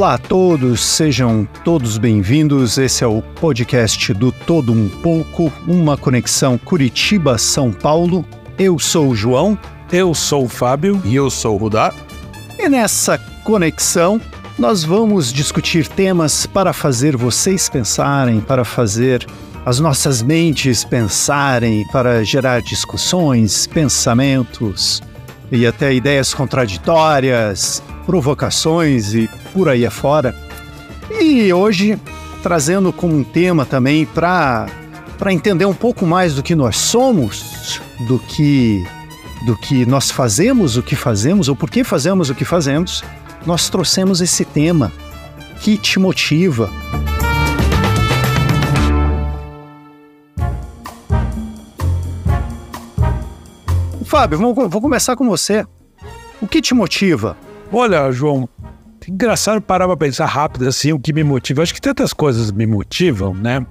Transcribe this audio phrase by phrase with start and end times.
[0.00, 2.78] Olá a todos, sejam todos bem-vindos.
[2.78, 8.24] Esse é o podcast do Todo Um Pouco, uma conexão Curitiba-São Paulo.
[8.58, 9.58] Eu sou o João.
[9.92, 11.02] Eu sou o Fábio.
[11.04, 11.92] E eu sou o Rudá.
[12.58, 14.18] E nessa conexão,
[14.58, 19.26] nós vamos discutir temas para fazer vocês pensarem, para fazer
[19.66, 25.02] as nossas mentes pensarem, para gerar discussões, pensamentos
[25.52, 30.34] e até ideias contraditórias, provocações e por aí afora.
[31.20, 31.98] E hoje
[32.42, 34.66] trazendo como um tema também para
[35.18, 38.82] para entender um pouco mais do que nós somos, do que
[39.44, 43.02] do que nós fazemos, o que fazemos ou por que fazemos o que fazemos,
[43.46, 44.92] nós trouxemos esse tema
[45.60, 46.70] que te motiva.
[54.04, 55.64] Fábio, vou começar com você.
[56.40, 57.36] O que te motiva?
[57.72, 58.48] Olha, João,
[59.08, 61.62] engraçado parar para pensar rápido assim, o que me motiva.
[61.62, 63.64] Acho que tantas coisas me motivam, né?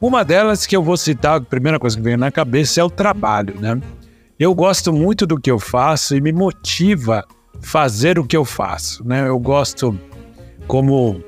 [0.00, 2.90] Uma delas que eu vou citar, a primeira coisa que vem na cabeça é o
[2.90, 3.80] trabalho, né?
[4.38, 7.24] Eu gosto muito do que eu faço e me motiva
[7.60, 9.26] fazer o que eu faço, né?
[9.26, 9.98] Eu gosto
[10.66, 11.20] como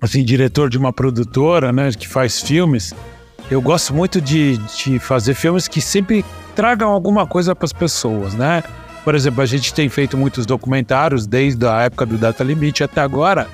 [0.00, 2.92] assim diretor de uma produtora, né, que faz filmes.
[3.50, 6.24] Eu gosto muito de, de fazer filmes que sempre
[6.56, 8.64] tragam alguma coisa para as pessoas, né?
[9.04, 13.00] Por exemplo, a gente tem feito muitos documentários desde a época do Data Limite até
[13.00, 13.48] agora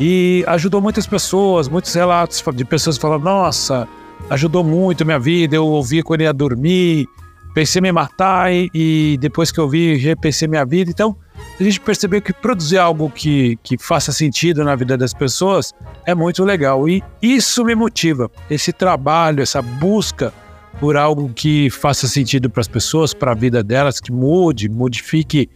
[0.00, 3.86] e ajudou muitas pessoas, muitos relatos de pessoas falando: Nossa,
[4.30, 5.56] ajudou muito minha vida.
[5.56, 7.06] Eu ouvi quando ia dormir,
[7.54, 10.90] pensei em me matar e, depois que eu vi, repensei minha vida.
[10.90, 11.16] Então,
[11.60, 15.72] a gente percebeu que produzir algo que, que faça sentido na vida das pessoas
[16.04, 18.30] é muito legal e isso me motiva.
[18.50, 20.32] Esse trabalho, essa busca
[20.80, 25.48] por algo que faça sentido para as pessoas, para a vida delas, que mude, modifique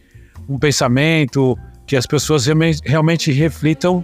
[0.47, 2.45] um pensamento, que as pessoas
[2.83, 4.03] realmente reflitam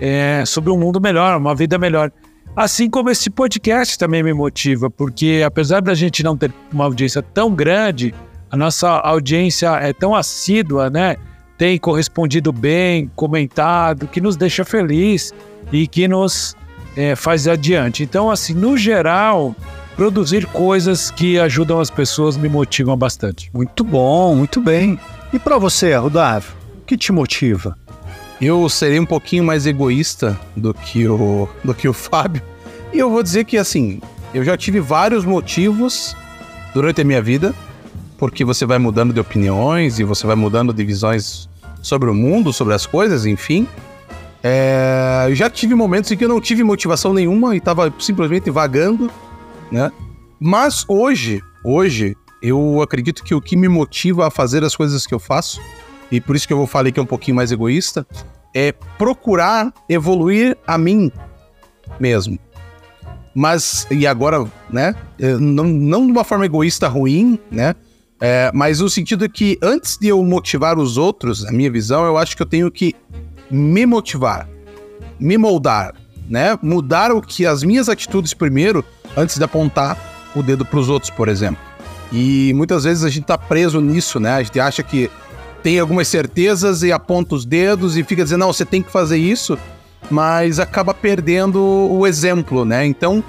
[0.00, 2.10] é, sobre um mundo melhor, uma vida melhor.
[2.56, 7.22] Assim como esse podcast também me motiva, porque apesar da gente não ter uma audiência
[7.22, 8.12] tão grande,
[8.50, 11.16] a nossa audiência é tão assídua, né?
[11.56, 15.32] Tem correspondido bem, comentado, que nos deixa feliz
[15.70, 16.56] e que nos
[16.96, 18.02] é, faz adiante.
[18.02, 19.54] Então, assim, no geral,
[20.00, 23.50] produzir coisas que ajudam as pessoas me motivam bastante.
[23.52, 24.98] Muito bom, muito bem.
[25.30, 27.76] E para você, Rudávio, o que te motiva?
[28.40, 32.40] Eu serei um pouquinho mais egoísta do que o do que o Fábio.
[32.94, 34.00] E eu vou dizer que assim,
[34.32, 36.16] eu já tive vários motivos
[36.72, 37.54] durante a minha vida,
[38.16, 41.46] porque você vai mudando de opiniões e você vai mudando de visões
[41.82, 43.68] sobre o mundo, sobre as coisas, enfim.
[44.42, 48.50] É, eu já tive momentos em que eu não tive motivação nenhuma e estava simplesmente
[48.50, 49.10] vagando
[49.70, 49.90] né?
[50.38, 55.14] Mas hoje, hoje, eu acredito que o que me motiva a fazer as coisas que
[55.14, 55.60] eu faço,
[56.10, 58.06] e por isso que eu vou falar que é um pouquinho mais egoísta,
[58.54, 61.12] é procurar evoluir a mim
[61.98, 62.38] mesmo.
[63.34, 64.94] Mas, e agora, né?
[65.40, 67.74] Não, não de uma forma egoísta ruim, né?
[68.20, 72.18] É, mas no sentido que antes de eu motivar os outros, a minha visão, eu
[72.18, 72.94] acho que eu tenho que
[73.50, 74.48] me motivar,
[75.18, 75.94] me moldar,
[76.28, 76.58] né?
[76.60, 78.84] Mudar o que as minhas atitudes primeiro
[79.16, 79.96] antes de apontar
[80.34, 81.62] o dedo para os outros, por exemplo.
[82.12, 84.32] E muitas vezes a gente está preso nisso, né?
[84.34, 85.10] A gente acha que
[85.62, 89.18] tem algumas certezas e aponta os dedos e fica dizendo, não, você tem que fazer
[89.18, 89.58] isso,
[90.10, 92.86] mas acaba perdendo o exemplo, né?
[92.86, 93.22] Então,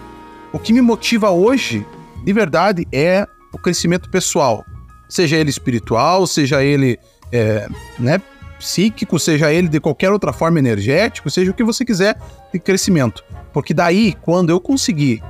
[0.52, 1.86] o que me motiva hoje,
[2.24, 4.66] de verdade, é o crescimento pessoal.
[5.08, 6.98] Seja ele espiritual, seja ele
[7.32, 7.68] é,
[8.00, 8.22] né,
[8.58, 12.18] psíquico, seja ele de qualquer outra forma energético, seja o que você quiser
[12.54, 13.24] de crescimento.
[13.52, 15.22] Porque daí, quando eu conseguir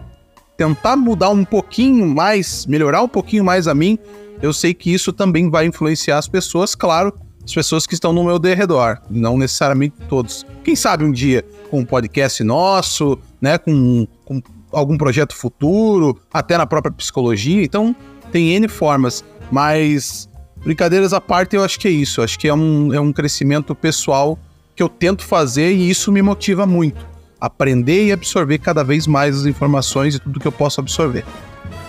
[0.61, 3.97] tentar mudar um pouquinho mais, melhorar um pouquinho mais a mim,
[4.43, 7.11] eu sei que isso também vai influenciar as pessoas, claro,
[7.43, 10.45] as pessoas que estão no meu derredor, não necessariamente todos.
[10.63, 14.39] Quem sabe um dia com um podcast nosso, né, com, com
[14.71, 17.63] algum projeto futuro, até na própria psicologia.
[17.63, 17.95] Então,
[18.31, 20.29] tem N formas, mas
[20.63, 22.19] brincadeiras à parte, eu acho que é isso.
[22.19, 24.37] Eu acho que é um, é um crescimento pessoal
[24.75, 27.10] que eu tento fazer e isso me motiva muito
[27.41, 31.25] aprender e absorver cada vez mais as informações e tudo que eu posso absorver.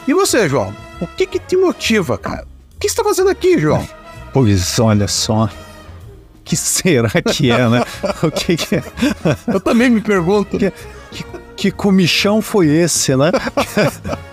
[0.08, 0.74] E você, João?
[1.00, 2.46] O que que te motiva, cara?
[2.74, 3.86] O que você está fazendo aqui, João?
[4.32, 5.50] Pois olha só.
[6.42, 7.84] que será que é, né?
[8.22, 8.82] o que, que é?
[9.46, 10.58] Eu também me pergunto.
[10.58, 10.72] Que,
[11.10, 11.24] que,
[11.56, 13.30] que comichão foi esse, né?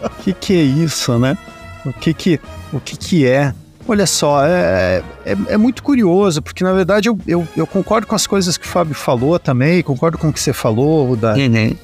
[0.04, 1.38] O que, que é isso, né?
[1.86, 2.40] O que que,
[2.74, 3.54] o que, que é?
[3.90, 8.14] Olha só, é, é, é, muito curioso, porque na verdade eu, eu, eu, concordo com
[8.14, 11.34] as coisas que o Fábio falou também, concordo com o que você falou, da...
[11.34, 11.76] Uhum.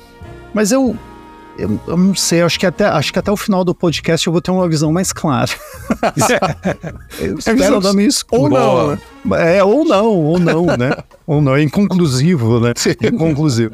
[0.54, 0.96] mas eu,
[1.58, 4.32] eu, eu, não sei, acho que, até, acho que até o final do podcast eu
[4.32, 5.50] vou ter uma visão mais clara.
[7.20, 8.40] eu espero dar minha escura.
[8.40, 9.58] Ou não, né?
[9.58, 10.92] É, ou não, ou não, né?
[11.26, 12.74] ou não, é inconclusivo, né?
[13.02, 13.74] Inconclusivo.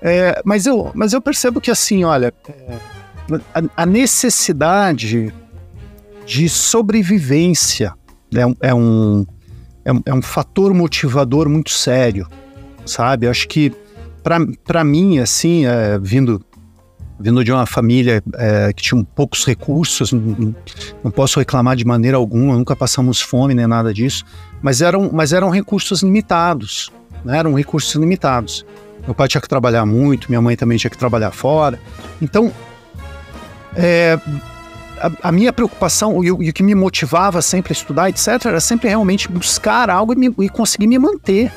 [0.00, 2.74] É, mas, eu, mas eu percebo que, assim, olha, é,
[3.54, 5.34] a, a, necessidade
[6.26, 7.94] de sobrevivência
[8.34, 9.26] é um, é um,
[9.84, 12.28] é um, é um fator motivador muito sério,
[12.84, 13.28] sabe?
[13.28, 13.72] Acho que,
[14.64, 16.44] para mim, assim, é, vindo
[17.18, 20.54] vindo de uma família é, que tinha poucos recursos, não,
[21.02, 24.22] não, posso reclamar de maneira alguma, nunca passamos fome nem nada disso,
[24.60, 26.92] mas eram, mas eram recursos limitados,
[27.24, 27.38] né?
[27.38, 28.66] eram recursos limitados.
[29.04, 31.80] Meu pai tinha que trabalhar muito, minha mãe também tinha que trabalhar fora.
[32.20, 32.52] Então,
[33.74, 34.18] é,
[35.00, 38.46] a, a, minha preocupação e o, e o, que me motivava sempre a estudar, etc.,
[38.46, 41.52] era sempre realmente buscar algo e, me, e conseguir me manter.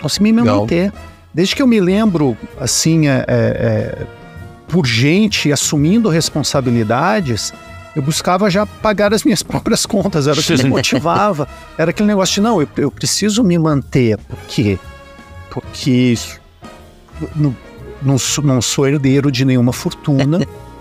[0.00, 0.60] Conseguir me Legal.
[0.60, 0.92] manter.
[1.32, 4.06] Desde que eu me lembro, assim, é, é, é
[4.68, 7.52] por gente assumindo responsabilidades,
[7.94, 11.46] eu buscava já pagar as minhas próprias contas, era o que me motivava.
[11.76, 14.16] Era aquele negócio de, não, eu, eu preciso me manter.
[14.18, 14.78] Por quê?
[15.50, 16.14] Porque
[17.36, 17.54] não,
[18.02, 20.40] não, sou, não sou herdeiro de nenhuma fortuna.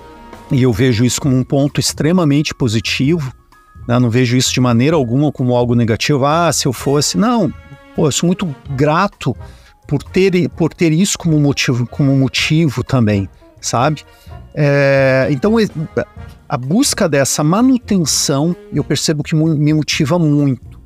[0.51, 3.33] e eu vejo isso como um ponto extremamente positivo.
[3.87, 3.97] Né?
[3.97, 6.25] Não vejo isso de maneira alguma como algo negativo.
[6.25, 7.17] Ah, se eu fosse.
[7.17, 7.53] Não,
[7.95, 9.35] pô, eu sou muito grato
[9.87, 14.03] por ter, por ter isso como motivo, como motivo também, sabe?
[14.53, 15.55] É, então,
[16.47, 20.81] a busca dessa manutenção eu percebo que me motiva muito.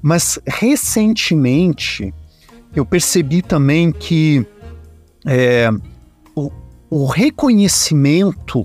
[0.00, 2.14] Mas recentemente
[2.74, 4.46] eu percebi também que
[5.26, 5.68] é,
[6.34, 6.52] o,
[6.88, 8.64] o reconhecimento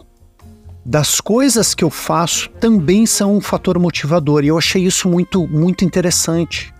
[0.85, 4.43] das coisas que eu faço também são um fator motivador.
[4.43, 6.73] E eu achei isso muito, muito interessante.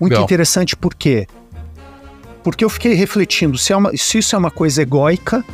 [0.00, 0.24] Muito Legal.
[0.24, 1.26] interessante por quê?
[2.42, 5.44] Porque eu fiquei refletindo se, é uma, se isso é uma coisa egóica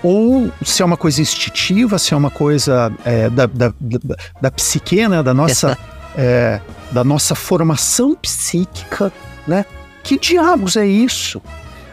[0.00, 4.50] ou se é uma coisa instintiva, se é uma coisa é, da, da, da, da,
[4.50, 5.22] psique, né?
[5.22, 5.76] da, nossa,
[6.14, 6.60] é,
[6.92, 9.12] da nossa formação psíquica,
[9.46, 9.64] né?
[10.04, 11.42] Que diabos é isso?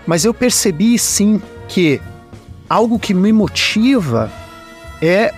[0.06, 2.02] Mas eu percebi sim que
[2.72, 4.32] algo que me motiva
[5.02, 5.34] é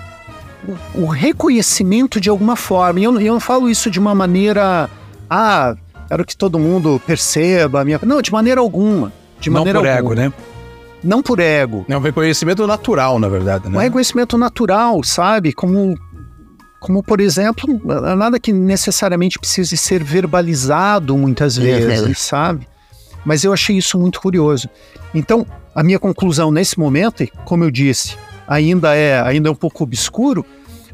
[0.94, 3.00] o, reconhecimento de alguma forma.
[3.00, 4.88] E eu, eu não falo isso de uma maneira.
[5.28, 5.76] Ah,
[6.08, 8.00] quero que todo mundo perceba a minha.
[8.04, 9.12] Não, de maneira alguma.
[9.40, 10.14] De não maneira por alguma.
[10.14, 10.34] ego, né?
[11.04, 11.86] Não por ego.
[11.90, 13.78] É um reconhecimento natural, na verdade, né?
[13.78, 15.52] Um reconhecimento natural, sabe?
[15.54, 15.98] Como,
[16.80, 17.82] como por exemplo,
[18.16, 22.68] nada que necessariamente precise ser verbalizado muitas vezes, sabe?
[23.26, 24.70] Mas eu achei isso muito curioso.
[25.14, 28.18] Então, a minha conclusão nesse momento, como eu disse,
[28.48, 30.46] ainda é, ainda é um pouco obscuro,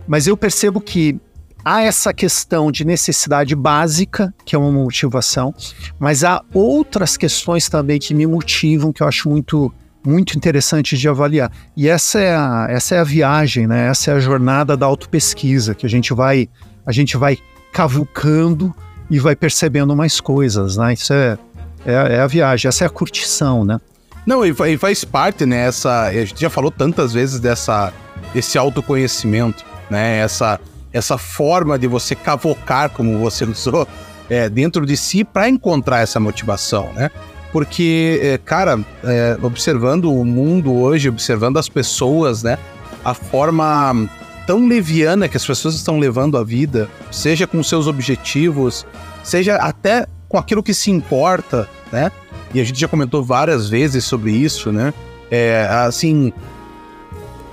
[0.07, 1.19] mas eu percebo que
[1.63, 5.53] há essa questão de necessidade básica, que é uma motivação,
[5.99, 9.71] mas há outras questões também que me motivam, que eu acho muito
[10.01, 11.51] muito interessante de avaliar.
[11.75, 13.89] E essa é a, essa é a viagem, né?
[13.89, 16.47] Essa é a jornada da autopesquisa, que a gente vai
[16.85, 17.37] a gente vai
[17.73, 18.73] cavucando
[19.11, 20.93] e vai percebendo mais coisas, né?
[20.93, 21.37] Isso é
[21.85, 23.79] é, é a viagem, essa é a curtição, né?
[24.25, 25.67] Não, e, e faz parte, né?
[25.67, 27.93] Essa, a gente já falou tantas vezes dessa,
[28.33, 30.19] desse autoconhecimento, né?
[30.19, 30.59] Essa,
[30.93, 33.87] essa forma de você cavocar, como você usou,
[34.29, 37.09] é, dentro de si para encontrar essa motivação, né?
[37.51, 42.57] Porque, é, cara, é, observando o mundo hoje, observando as pessoas, né?
[43.03, 44.07] A forma
[44.45, 48.85] tão leviana que as pessoas estão levando a vida, seja com seus objetivos,
[49.23, 52.11] seja até com aquilo que se importa, né?
[52.53, 54.93] E a gente já comentou várias vezes sobre isso, né?
[55.29, 56.33] É, assim,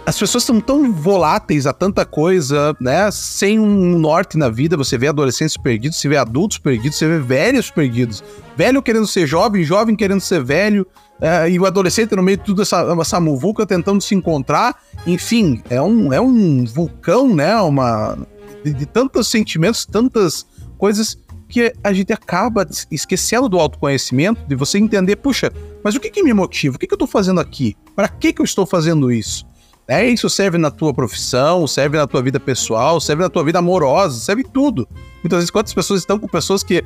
[0.07, 3.11] as pessoas estão tão voláteis a tanta coisa, né?
[3.11, 7.19] Sem um norte na vida, você vê adolescentes perdidos, você vê adultos perdidos, você vê
[7.19, 8.23] velhos perdidos.
[8.57, 10.87] Velho querendo ser jovem, jovem querendo ser velho,
[11.21, 14.77] é, e o adolescente no meio de tudo essa, essa muvuca tentando se encontrar.
[15.07, 17.57] Enfim, é um, é um vulcão, né?
[17.57, 18.17] Uma,
[18.65, 20.47] de, de tantos sentimentos, tantas
[20.79, 26.11] coisas que a gente acaba esquecendo do autoconhecimento, de você entender, puxa, mas o que,
[26.11, 26.77] que me motiva?
[26.77, 27.77] O que, que eu estou fazendo aqui?
[27.95, 29.47] Para que, que eu estou fazendo isso?
[29.89, 33.61] É, isso serve na tua profissão, serve na tua vida pessoal, serve na tua vida
[33.61, 34.89] amorosa, serve tudo.
[35.23, 36.85] Muitas vezes, quantas pessoas estão com pessoas que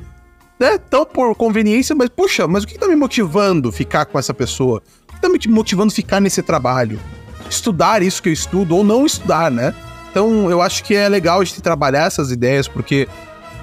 [0.59, 4.35] estão né, por conveniência, mas puxa, mas o que está me motivando ficar com essa
[4.35, 4.83] pessoa?
[5.07, 6.99] O que está me motivando ficar nesse trabalho?
[7.49, 9.73] Estudar isso que eu estudo ou não estudar, né?
[10.11, 13.07] Então, eu acho que é legal a gente trabalhar essas ideias, porque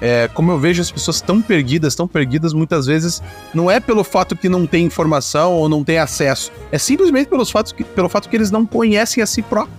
[0.01, 3.21] é, como eu vejo as pessoas tão perdidas, tão perdidas muitas vezes,
[3.53, 7.51] não é pelo fato que não tem informação ou não tem acesso, é simplesmente pelos
[7.51, 9.77] fatos que, pelo fato que eles não conhecem a si próprio.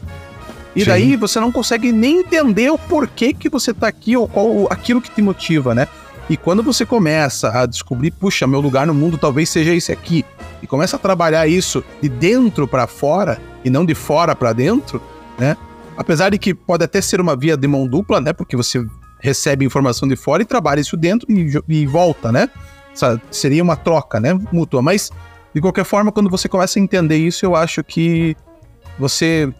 [0.74, 0.86] E Sim.
[0.86, 5.00] daí você não consegue nem entender o porquê que você tá aqui ou qual aquilo
[5.00, 5.88] que te motiva, né?
[6.28, 10.24] E quando você começa a descobrir, puxa, meu lugar no mundo talvez seja esse aqui,
[10.62, 15.02] e começa a trabalhar isso de dentro para fora e não de fora para dentro,
[15.38, 15.56] né?
[15.96, 18.32] Apesar de que pode até ser uma via de mão dupla, né?
[18.32, 18.86] Porque você
[19.20, 22.48] recebe informação de fora e trabalha isso dentro e, e volta, né?
[23.30, 24.38] seria uma troca, né?
[24.52, 24.82] Mútua.
[24.82, 25.10] Mas,
[25.54, 28.36] de qualquer forma, quando você começa a entender isso, eu acho que
[28.98, 29.52] você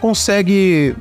[0.00, 0.94] consegue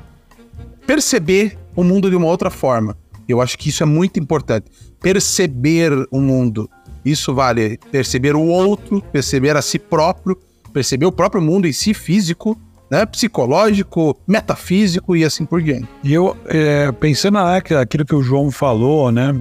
[0.86, 2.98] perceber o mundo de uma outra forma.
[3.28, 4.70] Eu acho que isso é muito importante.
[5.02, 6.70] Perceber o mundo.
[7.06, 10.38] Isso vale perceber o outro, perceber a si próprio,
[10.72, 12.58] perceber o próprio mundo em si físico,
[12.93, 13.07] né?
[13.07, 15.88] Psicológico, metafísico e assim por diante.
[16.03, 19.35] E eu, é, pensando naquilo que o João falou, né?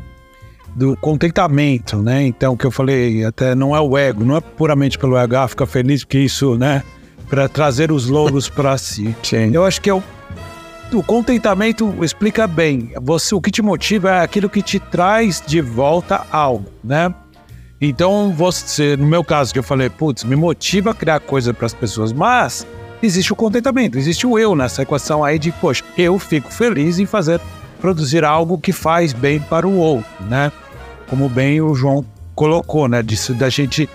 [0.75, 2.23] Do contentamento, né?
[2.23, 5.47] Então, que eu falei, até não é o ego, não é puramente pelo ego, ah,
[5.47, 6.83] fica feliz porque isso, né?
[7.29, 9.15] Para trazer os louros para si.
[9.23, 9.51] Sim.
[9.53, 10.03] Eu acho que é o
[10.95, 12.93] o contentamento explica bem.
[13.01, 17.15] Você, o que te motiva é aquilo que te traz de volta algo, né?
[17.81, 21.65] Então, você, no meu caso, que eu falei, putz, me motiva a criar coisa para
[21.65, 22.67] as pessoas, mas
[23.03, 27.07] existe o contentamento, existe o eu nessa equação aí de, poxa, eu fico feliz em
[27.07, 27.41] fazer,
[27.81, 30.53] produzir algo que faz bem para o outro, né?
[31.09, 32.05] Como bem o João
[32.35, 33.03] colocou, né?
[33.03, 33.89] Disso da gente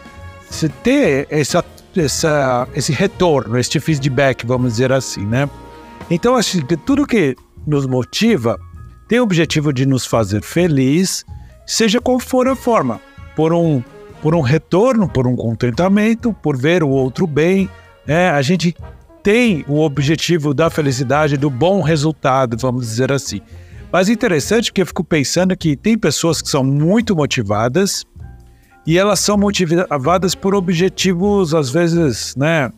[0.84, 1.64] ter essa,
[1.96, 5.50] essa, esse retorno, este feedback, vamos dizer assim, né?
[6.10, 7.36] Então, acho que tudo que
[7.66, 8.58] nos motiva
[9.08, 11.26] tem o objetivo de nos fazer feliz,
[11.66, 13.00] seja qual for a forma,
[13.36, 13.84] por um,
[14.22, 17.70] por um retorno, por um contentamento, por ver o outro bem.
[18.08, 18.76] É, a gente
[19.28, 23.42] tem o objetivo da felicidade, do bom resultado, vamos dizer assim.
[23.92, 28.06] Mas interessante que eu fico pensando que tem pessoas que são muito motivadas
[28.86, 32.72] e elas são motivadas por objetivos, às vezes, né,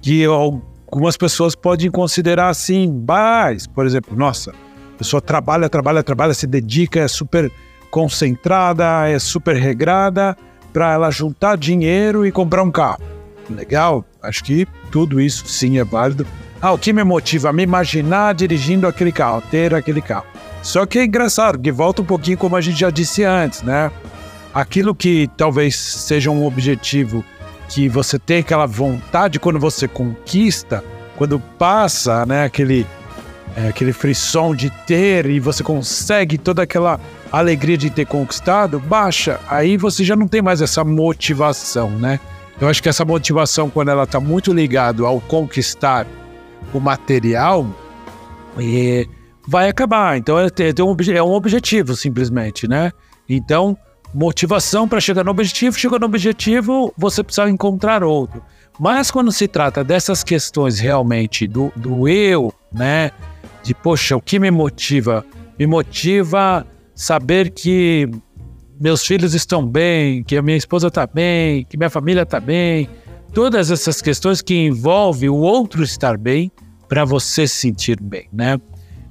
[0.00, 6.32] que algumas pessoas podem considerar assim, mais, por exemplo, nossa, a pessoa trabalha, trabalha, trabalha,
[6.32, 7.50] se dedica, é super
[7.90, 10.36] concentrada, é super regrada
[10.72, 13.17] para ela juntar dinheiro e comprar um carro.
[13.48, 16.26] Legal, acho que tudo isso sim é válido.
[16.60, 20.26] Ah, o que me motiva a me imaginar dirigindo aquele carro, ter aquele carro.
[20.62, 23.90] Só que é engraçado, que volta um pouquinho como a gente já disse antes, né?
[24.52, 27.24] Aquilo que talvez seja um objetivo
[27.68, 30.82] que você tem aquela vontade quando você conquista,
[31.16, 32.86] quando passa, né, aquele
[33.56, 37.00] é, aquele frisson de ter e você consegue toda aquela
[37.30, 42.20] alegria de ter conquistado, baixa, aí você já não tem mais essa motivação, né?
[42.60, 46.06] Eu acho que essa motivação, quando ela está muito ligada ao conquistar
[46.74, 47.66] o material,
[48.58, 49.06] é,
[49.46, 50.18] vai acabar.
[50.18, 50.44] Então é,
[50.82, 52.90] um, é um objetivo, simplesmente, né?
[53.28, 53.78] Então,
[54.12, 58.42] motivação para chegar no objetivo, chegou no objetivo, você precisa encontrar outro.
[58.78, 63.12] Mas quando se trata dessas questões realmente do, do eu, né?
[63.62, 65.24] De, poxa, o que me motiva?
[65.58, 68.08] Me motiva saber que
[68.80, 72.88] meus filhos estão bem, que a minha esposa está bem, que minha família está bem.
[73.32, 76.50] Todas essas questões que envolvem o outro estar bem
[76.88, 78.58] para você se sentir bem, né?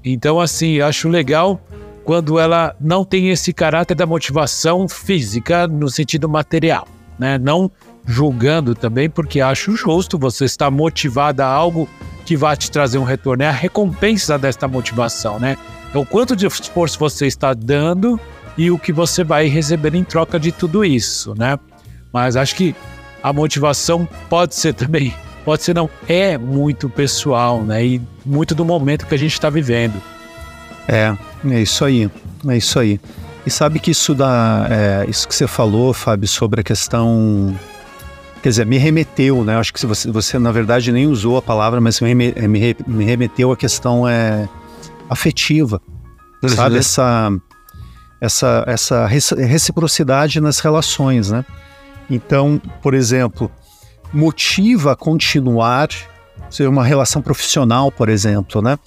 [0.03, 1.61] Então, assim, acho legal
[2.03, 6.87] quando ela não tem esse caráter da motivação física no sentido material,
[7.19, 7.37] né?
[7.37, 7.69] Não
[8.05, 11.87] julgando também, porque acho justo você estar motivada a algo
[12.25, 15.57] que vai te trazer um retorno, é a recompensa desta motivação, né?
[15.93, 18.19] É o quanto de esforço você está dando
[18.57, 21.59] e o que você vai receber em troca de tudo isso, né?
[22.11, 22.75] Mas acho que
[23.21, 25.13] a motivação pode ser também,
[25.45, 27.85] pode ser não, é muito pessoal, né?
[27.85, 30.01] E muito do momento que a gente está vivendo.
[30.87, 31.15] É,
[31.49, 32.09] é isso aí,
[32.47, 32.99] é isso aí.
[33.45, 37.55] E sabe que isso dá, é, isso que você falou, Fábio, sobre a questão,
[38.41, 39.55] quer dizer, me remeteu, né?
[39.57, 43.51] Acho que você, você na verdade nem usou a palavra, mas me, me, me remeteu
[43.51, 44.49] à questão é,
[45.09, 45.81] afetiva,
[46.43, 46.49] uhum.
[46.49, 46.77] sabe?
[46.77, 47.31] Essa,
[48.19, 51.45] essa, essa reciprocidade nas relações, né?
[52.09, 53.51] Então, por exemplo,
[54.13, 55.89] motiva a continuar,
[56.49, 58.77] ser uma relação profissional, por exemplo, né?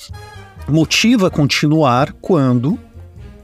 [0.70, 2.78] motiva a continuar quando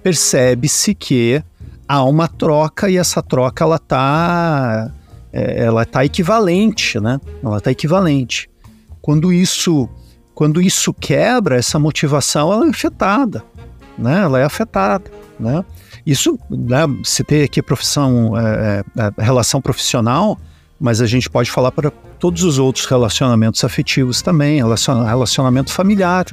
[0.02, 1.42] percebe-se que
[1.88, 4.90] há uma troca e essa troca ela tá
[5.32, 7.20] é, ela tá equivalente, né?
[7.42, 8.48] Ela tá equivalente.
[9.02, 9.88] Quando isso
[10.34, 13.42] quando isso quebra, essa motivação ela é afetada,
[13.98, 14.22] né?
[14.22, 15.64] Ela é afetada, né?
[16.04, 20.38] Isso, né, se tem aqui profissão, é, é, relação profissional,
[20.78, 26.26] mas a gente pode falar para todos os outros relacionamentos afetivos também, relacionamento familiar,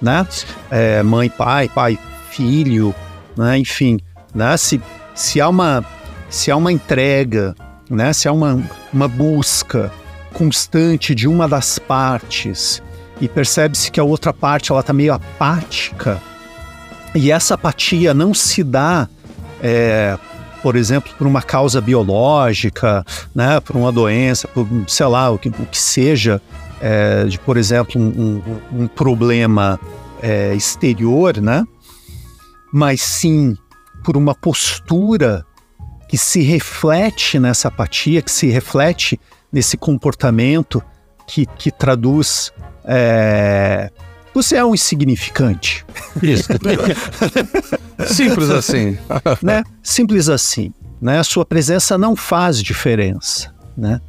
[0.00, 0.26] né?
[0.70, 1.98] É, mãe, pai, pai,
[2.30, 2.94] filho,
[3.36, 3.58] né?
[3.58, 4.00] Enfim,
[4.34, 4.56] né?
[4.56, 4.80] Se,
[5.14, 5.84] se há uma
[6.28, 7.54] se há uma entrega,
[7.88, 8.12] né?
[8.12, 9.92] Se há uma, uma busca
[10.32, 12.82] constante de uma das partes
[13.20, 16.20] e percebe-se que a outra parte ela está meio apática
[17.14, 19.08] e essa apatia não se dá
[19.62, 20.18] é,
[20.62, 23.04] por exemplo, por uma causa biológica,
[23.34, 26.40] né, por uma doença, por, sei lá, o que, o que seja,
[26.80, 28.42] é, de, por exemplo, um,
[28.72, 29.78] um, um problema
[30.22, 31.64] é, exterior, né?
[32.72, 33.56] Mas sim
[34.04, 35.44] por uma postura
[36.08, 39.18] que se reflete nessa apatia, que se reflete
[39.52, 40.82] nesse comportamento
[41.26, 42.52] que, que traduz.
[42.84, 43.90] É,
[44.34, 45.84] você é um insignificante.
[46.22, 46.48] Isso.
[48.06, 48.98] Simples assim.
[49.42, 49.62] né?
[49.82, 50.72] Simples assim.
[51.00, 51.18] Né?
[51.18, 53.54] A sua presença não faz diferença.
[53.76, 54.00] Né?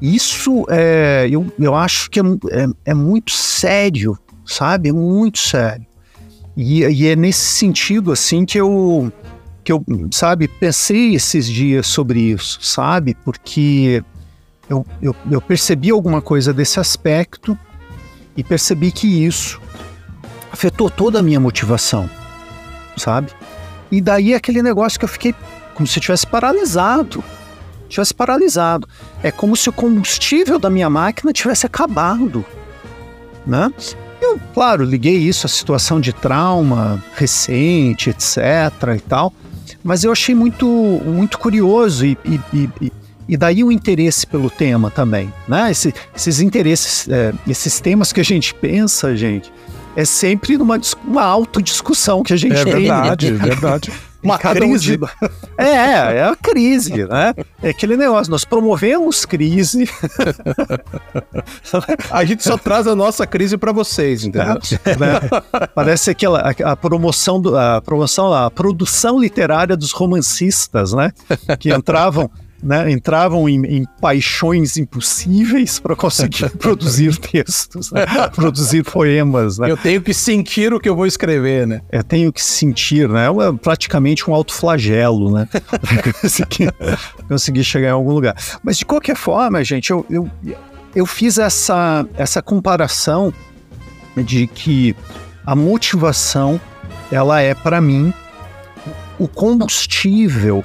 [0.00, 4.90] Isso é, eu, eu acho que é, é, é muito sério, sabe?
[4.90, 5.86] É muito sério.
[6.56, 9.12] E, e, é nesse sentido assim que eu,
[9.62, 13.16] que eu, sabe, pensei esses dias sobre isso, sabe?
[13.24, 14.02] Porque
[14.68, 17.56] eu, eu, eu percebi alguma coisa desse aspecto
[18.38, 19.60] e percebi que isso
[20.52, 22.08] afetou toda a minha motivação,
[22.96, 23.32] sabe?
[23.90, 25.34] E daí aquele negócio que eu fiquei
[25.74, 27.22] como se tivesse paralisado.
[27.88, 28.88] Tivesse paralisado.
[29.24, 32.44] É como se o combustível da minha máquina tivesse acabado,
[33.44, 33.72] né?
[34.20, 38.36] Eu, claro, liguei isso à situação de trauma recente, etc
[38.96, 39.32] e tal,
[39.82, 42.40] mas eu achei muito, muito curioso e, e,
[42.80, 42.92] e,
[43.28, 45.70] e daí o interesse pelo tema também, né?
[45.70, 49.52] Esse, esses interesses, é, esses temas que a gente pensa, gente,
[49.94, 52.72] é sempre numa uma autodiscussão que a gente é tem.
[52.72, 53.92] Verdade, é verdade.
[54.22, 54.94] Uma crise.
[54.94, 55.12] Um de...
[55.56, 57.32] É, é a crise, né?
[57.62, 59.88] É aquele negócio, nós promovemos crise.
[62.10, 64.58] a gente só traz a nossa crise para vocês, entendeu?
[64.84, 65.20] É, né?
[65.74, 71.12] Parece aquela a, a promoção do, a promoção, a produção literária dos romancistas, né?
[71.58, 72.28] Que entravam
[72.62, 79.58] né, entravam em, em, paixões impossíveis para conseguir produzir textos, né, produzir poemas.
[79.58, 79.70] Né.
[79.70, 81.80] Eu tenho que sentir o que eu vou escrever, né?
[81.90, 83.26] Eu tenho que sentir, né?
[83.26, 85.48] É praticamente um autoflagelo, né?
[86.20, 86.74] conseguir,
[87.28, 88.34] conseguir chegar em algum lugar.
[88.62, 90.30] Mas de qualquer forma, gente, eu, eu,
[90.94, 93.32] eu fiz essa, essa comparação
[94.16, 94.96] de que
[95.46, 96.60] a motivação
[97.10, 98.12] ela é para mim
[99.18, 100.64] o combustível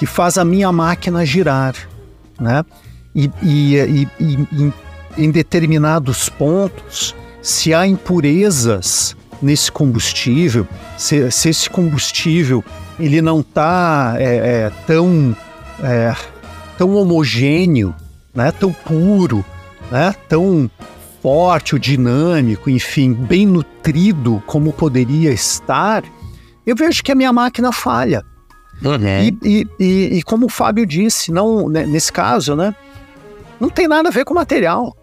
[0.00, 1.74] que faz a minha máquina girar,
[2.40, 2.64] né?
[3.14, 4.08] E, e, e,
[4.50, 4.72] e
[5.18, 12.64] em determinados pontos, se há impurezas nesse combustível, se, se esse combustível
[12.98, 15.36] ele não está é, é, tão,
[15.82, 16.16] é,
[16.78, 17.94] tão homogêneo,
[18.34, 18.50] né?
[18.52, 19.44] tão puro,
[19.90, 20.14] né?
[20.30, 20.70] tão
[21.22, 26.02] forte, ou dinâmico, enfim, bem nutrido como poderia estar,
[26.66, 28.24] eu vejo que a minha máquina falha.
[28.82, 29.20] Uhum.
[29.20, 32.74] E, e, e, e, como o Fábio disse, não, né, nesse caso, né?
[33.60, 34.96] Não tem nada a ver com material.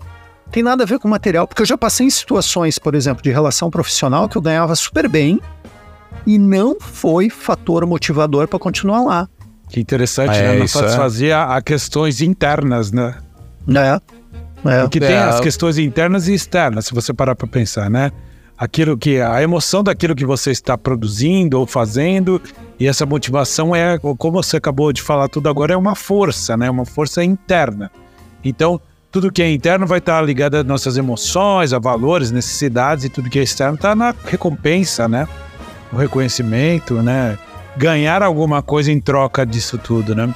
[0.51, 3.29] Tem nada a ver com material, porque eu já passei em situações, por exemplo, de
[3.29, 5.41] relação profissional que eu ganhava super bem
[6.25, 9.29] e não foi fator motivador para continuar lá.
[9.69, 10.39] Que interessante, né?
[10.39, 10.59] é, né?
[10.59, 11.57] Não satisfazia é.
[11.57, 13.15] a questões internas, né?
[13.67, 14.01] É.
[14.69, 14.85] é.
[14.85, 15.23] E que tem é.
[15.23, 18.11] as questões internas e externas, se você parar para pensar, né?
[18.57, 22.41] aquilo que a emoção daquilo que você está produzindo ou fazendo
[22.79, 26.69] e essa motivação é como você acabou de falar tudo agora é uma força né?
[26.69, 27.91] Uma força interna.
[28.43, 28.79] Então
[29.11, 33.29] tudo que é interno vai estar ligado às nossas emoções a valores necessidades e tudo
[33.29, 35.27] que é externo está na recompensa né?
[35.91, 37.37] O reconhecimento né?
[37.75, 40.33] Ganhar alguma coisa em troca disso tudo né?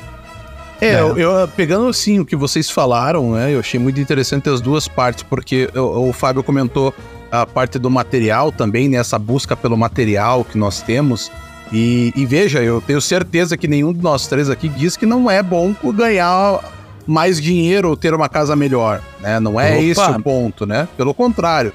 [0.82, 3.54] É, eu, eu, pegando assim o que vocês falaram, né?
[3.54, 6.91] Eu achei muito interessante as duas partes, porque o, o Fábio comentou
[7.32, 11.32] a parte do material também, né, busca pelo material que nós temos.
[11.71, 15.31] E, e, veja, eu tenho certeza que nenhum de nós três aqui diz que não
[15.31, 16.60] é bom ganhar
[17.07, 19.39] mais dinheiro ou ter uma casa melhor, né?
[19.39, 19.84] Não é Opa.
[19.84, 20.88] esse o ponto, né?
[20.97, 21.73] Pelo contrário.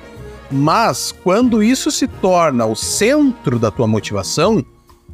[0.50, 4.64] Mas quando isso se torna o centro da tua motivação,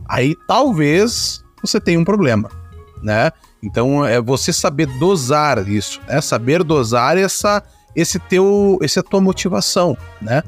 [0.07, 2.51] aí talvez você tenha um problema,
[3.03, 3.31] né?
[3.63, 6.21] Então é você saber dosar isso, né?
[6.21, 7.63] Saber dosar essa
[7.95, 10.43] esse teu, essa tua motivação, né?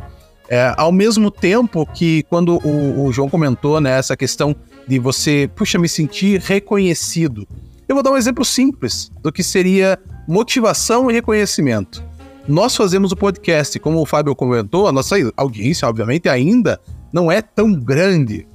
[0.48, 4.54] É, ao mesmo tempo que quando o, o, João comentou né, essa questão
[4.86, 7.46] de você, puxa, me sentir reconhecido.
[7.88, 12.04] Eu vou dar um exemplo simples do que seria motivação e reconhecimento.
[12.46, 16.78] Nós fazemos o podcast, como o Fábio comentou, a nossa audiência, obviamente, ainda
[17.10, 18.46] não é tão grande.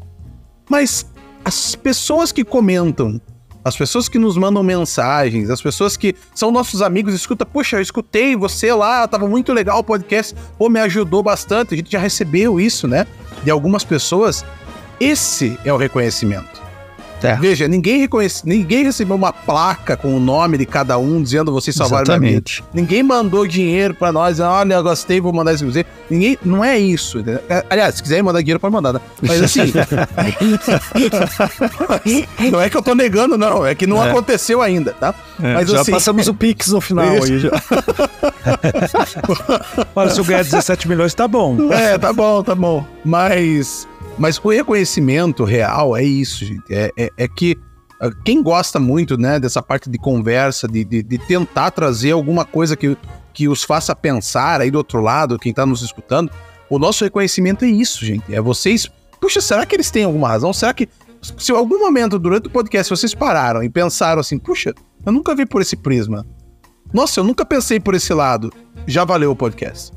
[0.70, 1.12] Mas
[1.44, 3.20] as pessoas que comentam
[3.70, 7.82] as pessoas que nos mandam mensagens, as pessoas que são nossos amigos, escuta, puxa, eu
[7.82, 11.76] escutei você lá, tava muito legal o podcast, pô, me ajudou bastante.
[11.76, 13.06] A gente já recebeu isso, né?
[13.44, 14.44] De algumas pessoas.
[15.00, 16.69] Esse é o reconhecimento.
[17.22, 17.36] É.
[17.36, 21.76] Veja, ninguém reconhece, ninguém recebeu uma placa com o nome de cada um dizendo vocês
[21.76, 22.30] salvaram Exatamente.
[22.30, 22.70] minha vida.
[22.74, 25.84] Ninguém mandou dinheiro para nós, olha, eu gostei, vou mandar esse museu.
[26.10, 27.20] Ninguém, não é isso.
[27.20, 27.42] Entendeu?
[27.50, 29.02] É, aliás, se quiser mandar dinheiro, pode mandar, né?
[29.22, 29.62] Mas assim.
[32.52, 33.66] não é que eu tô negando, não.
[33.66, 34.10] É que não é.
[34.10, 35.14] aconteceu ainda, tá?
[35.42, 37.40] É, Mas, já assim, passamos o Pix no final aí.
[37.40, 37.50] Já.
[39.96, 41.72] Olha, se eu ganhar 17 milhões, tá bom.
[41.72, 42.86] É, tá bom, tá bom.
[43.04, 43.88] Mas
[44.20, 46.64] mas o reconhecimento real é isso, gente.
[46.70, 47.58] É, é, é que
[48.00, 52.44] ah, quem gosta muito, né, dessa parte de conversa, de, de, de, tentar trazer alguma
[52.46, 52.98] coisa que,
[53.34, 56.32] que os faça pensar aí do outro lado, quem tá nos escutando,
[56.70, 58.34] o nosso reconhecimento é isso, gente.
[58.34, 58.90] É vocês.
[59.22, 60.54] Puxa, será que eles têm alguma razão?
[60.54, 60.88] Será que.
[61.38, 64.74] Se em algum momento durante o podcast vocês pararam e pensaram assim, puxa,
[65.06, 66.26] eu nunca vi por esse prisma.
[66.94, 68.52] Nossa, eu nunca pensei por esse lado.
[68.88, 69.92] Já valeu o podcast.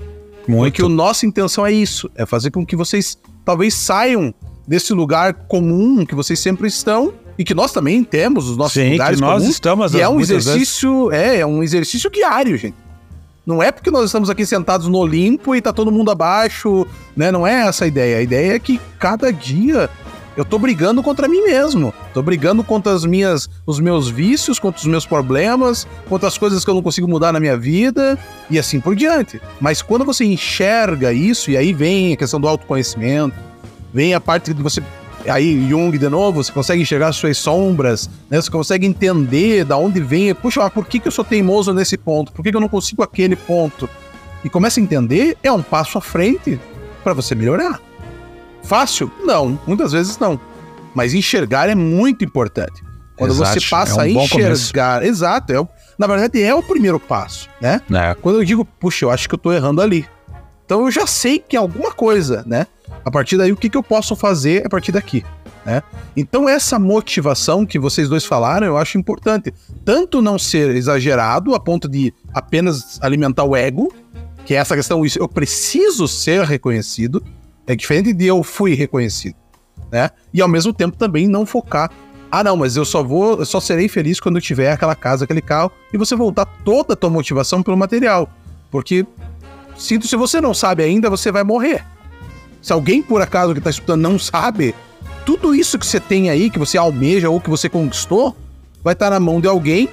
[0.48, 0.72] Muito.
[0.72, 4.34] Porque a nossa intenção é isso, é fazer com que vocês talvez saiam
[4.66, 8.92] desse lugar comum que vocês sempre estão e que nós também temos os nossos Sim,
[8.92, 9.54] lugares que nós comuns.
[9.54, 12.76] estamos e é um exercício, é, é um exercício diário, gente.
[13.44, 17.32] Não é porque nós estamos aqui sentados no Olimpo e tá todo mundo abaixo, né?
[17.32, 18.18] Não é essa a ideia.
[18.18, 19.90] A ideia é que cada dia
[20.36, 21.92] eu tô brigando contra mim mesmo.
[22.14, 26.64] Tô brigando contra as minhas, os meus vícios, contra os meus problemas, contra as coisas
[26.64, 28.18] que eu não consigo mudar na minha vida
[28.50, 29.40] e assim por diante.
[29.60, 33.36] Mas quando você enxerga isso, e aí vem a questão do autoconhecimento,
[33.92, 34.82] vem a parte de você
[35.28, 38.40] aí Jung de novo, você consegue enxergar as suas sombras, né?
[38.40, 41.96] Você consegue entender da onde vem, puxa, mas por que, que eu sou teimoso nesse
[41.96, 42.32] ponto?
[42.32, 43.88] Por que, que eu não consigo aquele ponto?
[44.44, 46.58] E começa a entender, é um passo à frente
[47.04, 47.80] para você melhorar.
[48.62, 49.10] Fácil?
[49.24, 50.40] Não, muitas vezes não.
[50.94, 52.82] Mas enxergar é muito importante.
[53.16, 56.98] Quando exato, você passa é um a enxergar, exato, é na verdade é o primeiro
[56.98, 57.80] passo, né?
[57.92, 58.14] É.
[58.14, 60.06] Quando eu digo, puxa, eu acho que eu tô errando ali.
[60.64, 62.66] Então eu já sei que é alguma coisa, né?
[63.04, 65.24] A partir daí, o que, que eu posso fazer a partir daqui?
[65.64, 65.82] Né?
[66.16, 69.52] Então, essa motivação que vocês dois falaram, eu acho importante.
[69.84, 73.92] Tanto não ser exagerado a ponto de apenas alimentar o ego,
[74.44, 77.22] que é essa questão, eu preciso ser reconhecido,
[77.66, 79.36] é diferente de eu fui reconhecido.
[79.90, 80.10] Né?
[80.32, 81.90] E ao mesmo tempo também não focar.
[82.30, 85.24] Ah, não, mas eu só vou, eu só serei feliz quando eu tiver aquela casa,
[85.24, 88.28] aquele carro, e você voltar toda a tua motivação pelo material.
[88.70, 89.06] Porque
[89.76, 91.84] sinto se você não sabe ainda, você vai morrer.
[92.62, 94.74] Se alguém, por acaso, que está escutando não sabe,
[95.26, 98.34] tudo isso que você tem aí, que você almeja ou que você conquistou,
[98.82, 99.88] vai estar tá na mão de alguém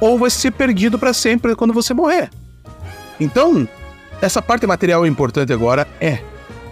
[0.00, 2.30] ou vai ser perdido para sempre quando você morrer.
[3.18, 3.66] Então,
[4.20, 6.20] essa parte material é importante agora, é.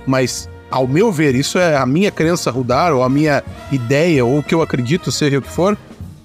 [0.06, 4.38] Mas, ao meu ver, isso é a minha crença rudar, ou a minha ideia, ou
[4.38, 5.76] o que eu acredito, seja o que for,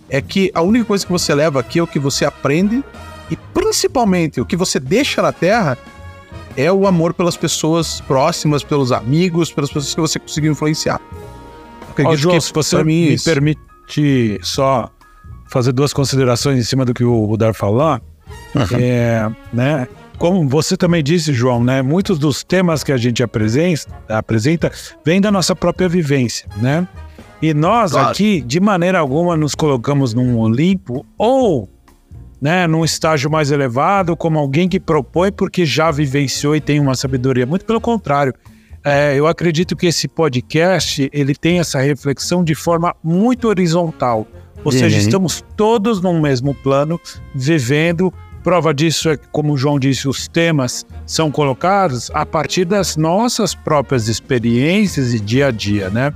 [0.09, 2.83] é que a única coisa que você leva aqui é o que você aprende
[3.29, 5.77] e, principalmente, o que você deixa na Terra
[6.57, 10.99] é o amor pelas pessoas próximas, pelos amigos, pelas pessoas que você conseguiu influenciar.
[12.03, 13.25] Ó, João, se você me isso.
[13.25, 14.89] permite só
[15.47, 17.99] fazer duas considerações em cima do que o Rudar falou,
[18.55, 18.63] uhum.
[18.79, 19.87] é, né?
[20.19, 21.81] Como você também disse, João, né?
[21.81, 24.69] Muitos dos temas que a gente apresenta, apresenta
[25.03, 26.85] vêm da nossa própria vivência, né?
[27.41, 28.09] E nós claro.
[28.09, 31.69] aqui, de maneira alguma, nos colocamos num Olimpo ou
[32.41, 36.95] né, num estágio mais elevado, como alguém que propõe porque já vivenciou e tem uma
[36.95, 37.45] sabedoria.
[37.45, 38.33] Muito pelo contrário.
[38.83, 44.27] É, eu acredito que esse podcast ele tem essa reflexão de forma muito horizontal.
[44.63, 44.77] Ou uhum.
[44.77, 46.99] seja, estamos todos no mesmo plano,
[47.33, 48.13] vivendo.
[48.43, 52.95] Prova disso é que, como o João disse, os temas são colocados a partir das
[52.95, 56.13] nossas próprias experiências e dia a dia, né?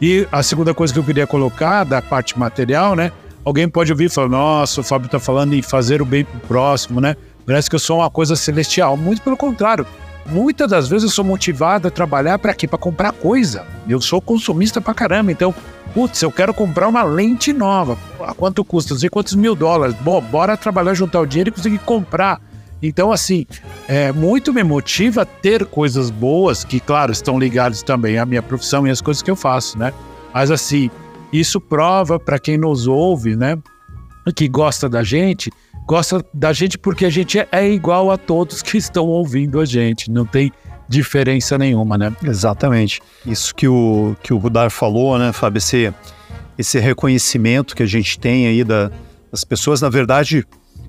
[0.00, 3.12] E a segunda coisa que eu queria colocar da parte material, né?
[3.44, 6.40] Alguém pode ouvir e falar: nossa, o Fábio está falando em fazer o bem pro
[6.40, 7.16] próximo, né?
[7.44, 8.96] Parece que eu sou uma coisa celestial.
[8.96, 9.86] Muito pelo contrário.
[10.26, 12.68] Muitas das vezes eu sou motivado a trabalhar para quê?
[12.68, 13.66] Para comprar coisa.
[13.88, 15.32] Eu sou consumista pra caramba.
[15.32, 15.54] Então,
[15.94, 17.98] putz, eu quero comprar uma lente nova.
[18.20, 18.94] A quanto custa?
[18.94, 19.96] Não sei quantos mil dólares.
[20.00, 22.40] Bom, bora trabalhar, juntar o dinheiro e conseguir comprar.
[22.82, 23.44] Então, assim,
[23.88, 28.86] é, muito me motiva ter coisas boas, que, claro, estão ligadas também à minha profissão
[28.86, 29.92] e às coisas que eu faço, né?
[30.32, 30.90] Mas, assim,
[31.32, 33.58] isso prova para quem nos ouve, né?
[34.36, 35.50] Que gosta da gente,
[35.86, 39.64] gosta da gente porque a gente é, é igual a todos que estão ouvindo a
[39.64, 40.10] gente.
[40.10, 40.52] Não tem
[40.88, 42.12] diferença nenhuma, né?
[42.22, 43.00] Exatamente.
[43.26, 45.58] Isso que o, que o Rudar falou, né, Fábio?
[45.58, 45.92] Esse,
[46.56, 48.90] esse reconhecimento que a gente tem aí da,
[49.30, 50.46] das pessoas, na verdade,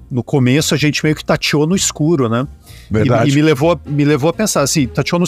[0.10, 2.48] no começo a gente meio que tateou no escuro, né?
[2.90, 3.30] Verdade.
[3.30, 5.26] E, e me, levou, me levou a pensar assim, tateou no,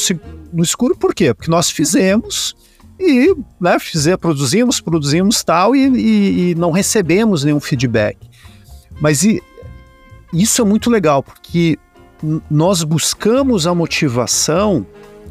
[0.54, 1.34] no escuro por quê?
[1.34, 2.56] Porque nós fizemos
[3.00, 8.18] e né, fizer, produzimos, produzimos tal e, e, e não recebemos nenhum feedback.
[9.00, 9.42] Mas e,
[10.34, 11.78] isso é muito legal, porque
[12.50, 14.86] nós buscamos a motivação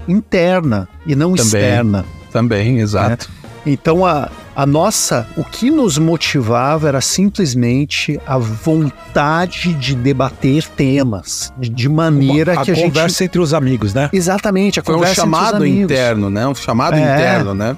[0.09, 2.05] interna e não também, externa.
[2.33, 3.29] Também, exato.
[3.29, 3.51] Né?
[3.67, 11.53] Então a, a nossa, o que nos motivava era simplesmente a vontade de debater temas
[11.59, 12.85] de, de maneira Uma, a que a, gente.
[12.85, 14.09] A conversa entre os amigos, né?
[14.13, 16.47] Exatamente, a Foi conversa um chamado interno, né?
[16.47, 17.77] Um chamado é, interno, né?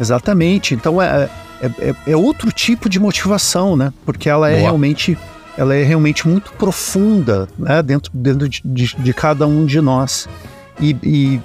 [0.00, 0.74] Exatamente.
[0.74, 1.28] Então é,
[1.60, 3.92] é, é, é, outro tipo de motivação, né?
[4.04, 4.62] Porque ela é Boa.
[4.62, 5.18] realmente
[5.56, 7.82] ela é realmente muito profunda né?
[7.82, 10.28] dentro, dentro de, de, de cada um de nós.
[10.80, 11.40] E, e,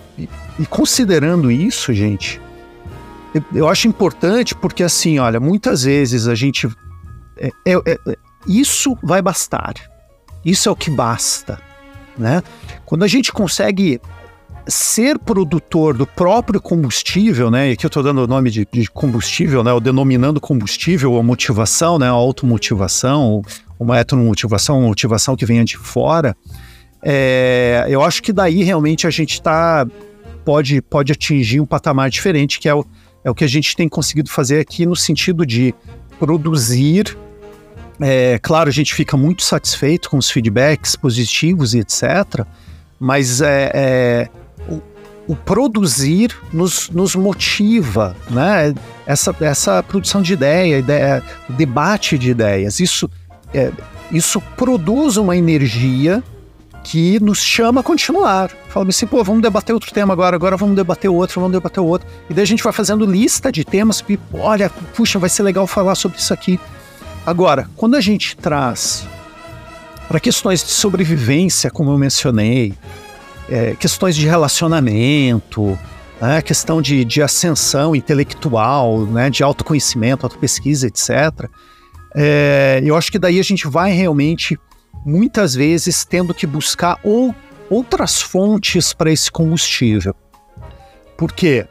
[0.60, 2.42] e considerando isso, gente,
[3.34, 6.68] eu, eu acho importante porque, assim, olha, muitas vezes a gente.
[7.38, 8.18] É, é, é,
[8.48, 9.74] isso vai bastar.
[10.44, 11.60] Isso é o que basta.
[12.18, 12.42] Né?
[12.86, 14.02] Quando a gente consegue
[14.68, 17.70] ser produtor do próprio combustível, né?
[17.70, 19.72] E aqui eu estou dando o nome de, de, combustível, né?
[19.72, 22.08] Ou denominando combustível a motivação, né?
[22.08, 23.42] A automotivação,
[23.80, 26.36] uma heteromotivação, uma motivação que venha de fora.
[27.02, 29.86] É, eu acho que daí realmente a gente tá,
[30.44, 32.86] pode, pode atingir um patamar diferente, que é o,
[33.24, 35.74] é o que a gente tem conseguido fazer aqui no sentido de
[36.20, 37.18] produzir.
[38.00, 42.46] É, claro, a gente fica muito satisfeito com os feedbacks positivos e etc.
[43.00, 44.30] Mas é, é
[45.28, 48.74] o produzir nos, nos motiva, né?
[49.06, 53.10] Essa, essa produção de ideia, ideia, o debate de ideias, isso,
[53.54, 53.72] é,
[54.12, 56.24] isso produz uma energia
[56.84, 58.50] que nos chama a continuar.
[58.70, 62.08] Fala assim, pô, vamos debater outro tema agora, agora vamos debater outro, vamos debater outro.
[62.30, 65.68] E daí a gente vai fazendo lista de temas, e, olha, puxa, vai ser legal
[65.68, 66.58] falar sobre isso aqui.
[67.26, 69.06] Agora, quando a gente traz
[70.08, 72.74] para questões de sobrevivência, como eu mencionei,
[73.50, 75.78] é, questões de relacionamento,
[76.22, 81.50] né, questão de, de ascensão intelectual, né, de autoconhecimento, autopesquisa, etc.
[82.16, 84.58] É, eu acho que daí a gente vai realmente,
[85.06, 87.34] muitas vezes, tendo que buscar ou,
[87.70, 90.16] outras fontes para esse combustível.
[91.18, 91.68] Por quê?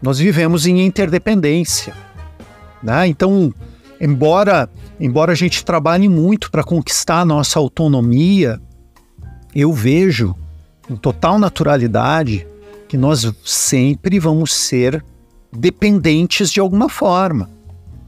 [0.00, 1.94] Nós vivemos em interdependência.
[2.82, 3.06] Né?
[3.08, 3.52] Então,
[4.00, 4.68] embora,
[5.00, 8.60] embora a gente trabalhe muito para conquistar a nossa autonomia,
[9.54, 10.34] eu vejo
[10.86, 12.46] com total naturalidade
[12.88, 15.04] que nós sempre vamos ser
[15.52, 17.48] dependentes de alguma forma,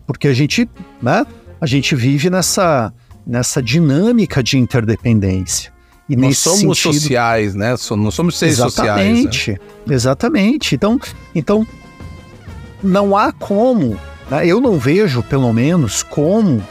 [0.07, 0.69] porque a gente,
[1.03, 1.27] né,
[1.61, 2.93] a gente vive nessa
[3.27, 5.73] nessa dinâmica de interdependência.
[6.09, 7.01] E nós somos sentido...
[7.01, 7.75] sociais, né?
[7.91, 9.61] Não somos seres exatamente, sociais.
[9.85, 9.95] Né?
[9.95, 10.75] Exatamente.
[10.77, 11.01] Então,
[11.35, 11.67] então
[12.81, 13.99] não há como,
[14.31, 14.47] né?
[14.47, 16.65] eu não vejo, pelo menos, como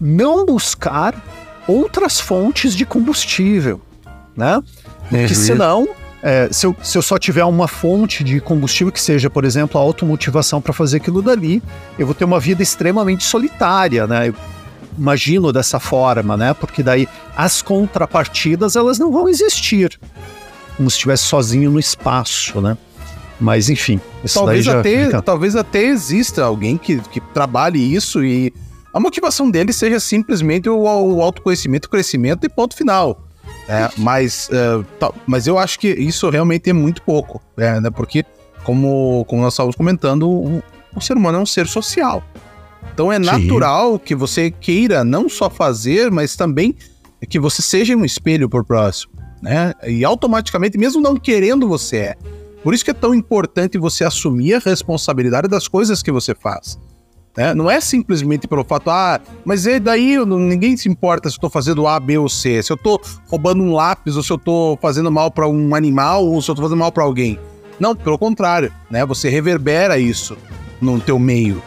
[0.00, 1.14] não buscar
[1.68, 3.80] outras fontes de combustível,
[4.36, 4.60] né?
[5.08, 5.88] Porque senão,
[6.26, 9.78] é, se, eu, se eu só tiver uma fonte de combustível que seja, por exemplo,
[9.78, 11.62] a automotivação para fazer aquilo dali,
[11.98, 14.28] eu vou ter uma vida extremamente solitária, né?
[14.28, 14.34] Eu
[14.98, 16.54] imagino dessa forma, né?
[16.54, 17.06] Porque daí
[17.36, 20.00] as contrapartidas elas não vão existir,
[20.78, 22.78] como se estivesse sozinho no espaço, né?
[23.38, 24.00] Mas enfim,
[24.32, 25.20] talvez até fica...
[25.20, 28.50] talvez até exista alguém que, que trabalhe isso e
[28.94, 33.23] a motivação dele seja simplesmente o, o autoconhecimento, o crescimento e ponto final.
[33.68, 37.90] É, mas, uh, tá, mas eu acho que isso realmente é muito pouco, é, né?
[37.90, 38.24] Porque,
[38.62, 40.62] como, como nós estávamos comentando, o,
[40.94, 42.22] o ser humano é um ser social.
[42.92, 43.24] Então é Sim.
[43.24, 46.74] natural que você queira não só fazer, mas também
[47.28, 49.72] que você seja um espelho por próximo, né?
[49.86, 52.16] E automaticamente, mesmo não querendo, você é.
[52.62, 56.78] Por isso que é tão importante você assumir a responsabilidade das coisas que você faz.
[57.36, 57.52] Né?
[57.52, 61.50] Não é simplesmente pelo fato, ah, mas e daí ninguém se importa se eu tô
[61.50, 64.78] fazendo A, B ou C, se eu tô roubando um lápis, ou se eu tô
[64.80, 67.38] fazendo mal para um animal, ou se eu tô fazendo mal para alguém.
[67.78, 69.04] Não, pelo contrário, né?
[69.04, 70.36] Você reverbera isso
[70.80, 71.60] no teu meio,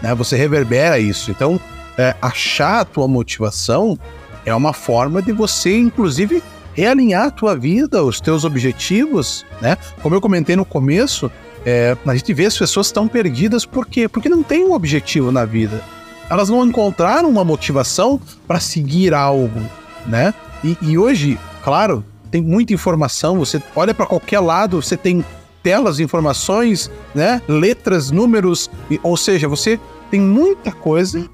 [0.00, 0.14] né?
[0.14, 1.32] Você reverbera isso.
[1.32, 1.60] Então,
[1.96, 3.98] é, achar a tua motivação
[4.46, 6.40] é uma forma de você, inclusive,
[6.74, 9.76] realinhar a tua vida, os teus objetivos, né?
[10.00, 11.28] Como eu comentei no começo,
[11.64, 14.08] é, a gente vê as pessoas estão perdidas por quê?
[14.08, 15.82] Porque não tem um objetivo na vida.
[16.30, 19.60] Elas não encontraram uma motivação para seguir algo,
[20.06, 20.34] né?
[20.62, 23.38] E, e, hoje, claro, tem muita informação.
[23.38, 25.24] Você olha para qualquer lado, você tem
[25.62, 27.40] telas, informações, né?
[27.48, 31.28] Letras, números, e, ou seja, você tem muita coisa,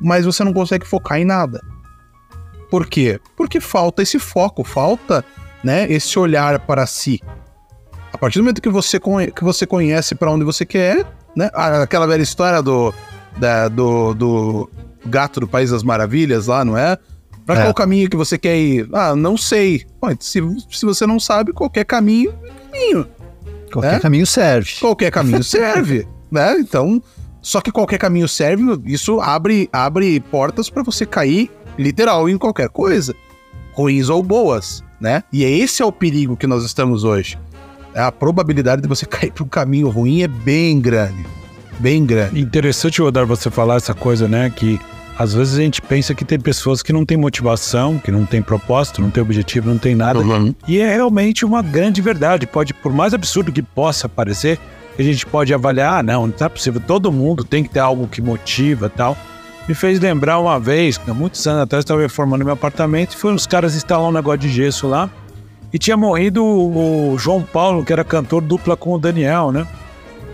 [0.00, 1.60] mas você não consegue focar em nada.
[2.70, 3.20] Por quê?
[3.36, 5.24] Porque falta esse foco, falta,
[5.62, 5.90] né?
[5.90, 7.20] Esse olhar para si.
[8.12, 8.98] A partir do momento que você,
[9.34, 11.50] que você conhece para onde você quer, né?
[11.54, 12.92] Aquela velha história do,
[13.36, 14.70] da, do, do
[15.06, 16.98] gato do País das Maravilhas lá, não é?
[17.46, 17.62] Pra é.
[17.62, 18.88] qual caminho que você quer ir?
[18.92, 19.86] Ah, não sei.
[20.00, 23.06] Bom, se, se você não sabe, qualquer caminho é caminho.
[23.72, 24.00] Qualquer né?
[24.00, 24.72] caminho serve.
[24.80, 26.56] Qualquer caminho serve, né?
[26.58, 27.02] Então,
[27.40, 32.68] só que qualquer caminho serve, isso abre, abre portas para você cair literal em qualquer
[32.68, 33.14] coisa,
[33.72, 35.22] ruins ou boas, né?
[35.32, 37.38] E esse é o perigo que nós estamos hoje
[37.94, 41.24] a probabilidade de você cair para um caminho ruim é bem grande.
[41.78, 42.40] Bem grande.
[42.40, 44.52] Interessante, Rodar, você falar essa coisa, né?
[44.54, 44.78] Que
[45.18, 48.40] às vezes a gente pensa que tem pessoas que não têm motivação, que não têm
[48.40, 50.18] propósito, não têm objetivo, não tem nada.
[50.18, 50.54] Uhum.
[50.66, 52.46] E é realmente uma grande verdade.
[52.46, 54.58] Pode, por mais absurdo que possa parecer,
[54.98, 56.80] a gente pode avaliar, ah, não, não tá possível.
[56.86, 59.16] Todo mundo tem que ter algo que motiva tal.
[59.68, 63.36] Me fez lembrar uma vez, há muitos anos atrás, estava reformando meu apartamento e foram
[63.36, 65.08] os caras instalar um negócio de gesso lá.
[65.72, 69.66] E tinha morrido o João Paulo, que era cantor dupla com o Daniel, né?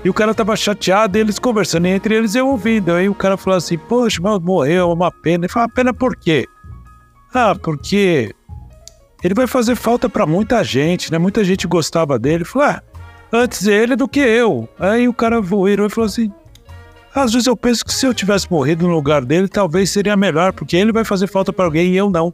[0.04, 2.92] E o cara tava chateado, e eles conversando entre eles, eu ouvindo.
[2.92, 5.44] Aí o cara falou assim: Poxa, mas morreu, é uma pena.
[5.44, 6.46] Ele falou: Pena por quê?
[7.34, 8.34] Ah, porque
[9.22, 11.18] ele vai fazer falta para muita gente, né?
[11.18, 12.36] Muita gente gostava dele.
[12.36, 12.82] Ele falou: Ah,
[13.32, 14.68] antes ele do que eu.
[14.78, 16.32] Aí o cara virou e falou assim:
[17.14, 20.52] Às vezes eu penso que se eu tivesse morrido no lugar dele, talvez seria melhor,
[20.52, 22.32] porque ele vai fazer falta para alguém e eu não.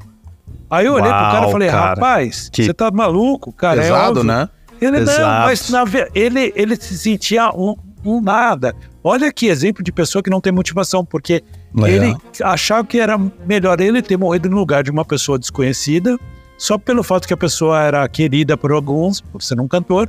[0.70, 2.64] Aí eu olhei Uau, pro cara e falei: cara, Rapaz, que...
[2.64, 3.80] você tá maluco, cara?
[3.80, 4.48] É Pesado, é né?
[4.80, 5.20] Ele Exato.
[5.20, 8.74] não, mas na, ele, ele se sentia um, um nada.
[9.04, 11.42] Olha que exemplo de pessoa que não tem motivação, porque
[11.74, 11.88] Legal.
[11.88, 16.18] ele achava que era melhor ele ter morrido no lugar de uma pessoa desconhecida,
[16.58, 20.08] só pelo fato que a pessoa era querida por alguns, por ser um cantor,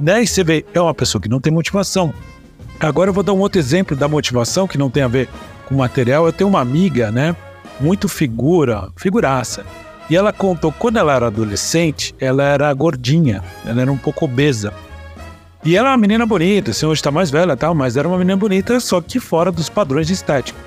[0.00, 0.22] né?
[0.22, 2.12] E você vê, é uma pessoa que não tem motivação.
[2.78, 5.28] Agora eu vou dar um outro exemplo da motivação que não tem a ver
[5.66, 6.26] com material.
[6.26, 7.34] Eu tenho uma amiga, né?
[7.80, 9.64] Muito figura, figuraça.
[10.08, 14.72] E ela contou, quando ela era adolescente, ela era gordinha, ela era um pouco obesa.
[15.64, 18.16] E ela é uma menina bonita, assim, hoje tá mais velha tal, mas era uma
[18.16, 20.58] menina bonita, só que fora dos padrões de estética.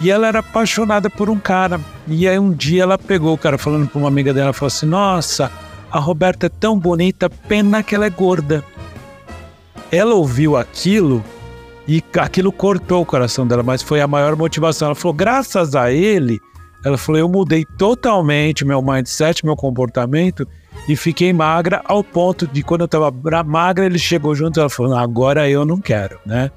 [0.00, 1.78] E ela era apaixonada por um cara.
[2.08, 4.86] E aí um dia ela pegou o cara falando pra uma amiga dela, falou assim,
[4.86, 5.52] nossa,
[5.90, 8.64] a Roberta é tão bonita, pena que ela é gorda.
[9.90, 11.22] Ela ouviu aquilo
[11.86, 14.86] e aquilo cortou o coração dela, mas foi a maior motivação.
[14.86, 16.40] Ela falou, graças a ele,
[16.86, 20.46] ela falou: eu mudei totalmente meu mindset, meu comportamento
[20.88, 24.70] e fiquei magra ao ponto de quando eu estava magra, ele chegou junto e ela
[24.70, 26.48] falou: agora eu não quero, né?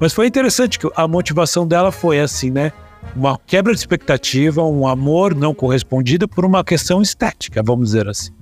[0.00, 2.72] Mas foi interessante que a motivação dela foi assim, né?
[3.14, 8.32] Uma quebra de expectativa, um amor não correspondido por uma questão estética, vamos dizer assim.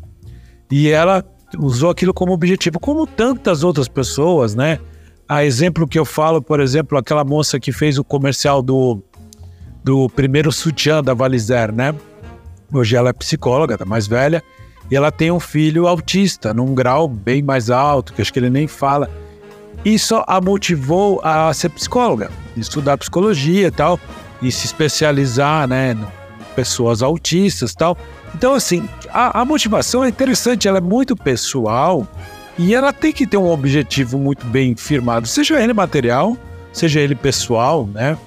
[0.70, 1.22] E ela
[1.58, 4.78] usou aquilo como objetivo, como tantas outras pessoas, né?
[5.28, 9.02] A exemplo que eu falo, por exemplo, aquela moça que fez o comercial do
[9.86, 11.94] do primeiro sutiã da Valizer, né?
[12.72, 14.42] Hoje ela é psicóloga, tá mais velha,
[14.90, 18.50] e ela tem um filho autista, num grau bem mais alto, que acho que ele
[18.50, 19.08] nem fala.
[19.84, 24.00] Isso a motivou a ser psicóloga, estudar psicologia e tal,
[24.42, 27.96] e se especializar, né, em pessoas autistas e tal.
[28.34, 32.04] Então, assim, a, a motivação é interessante, ela é muito pessoal
[32.58, 36.36] e ela tem que ter um objetivo muito bem firmado, seja ele material,
[36.72, 38.18] seja ele pessoal, né?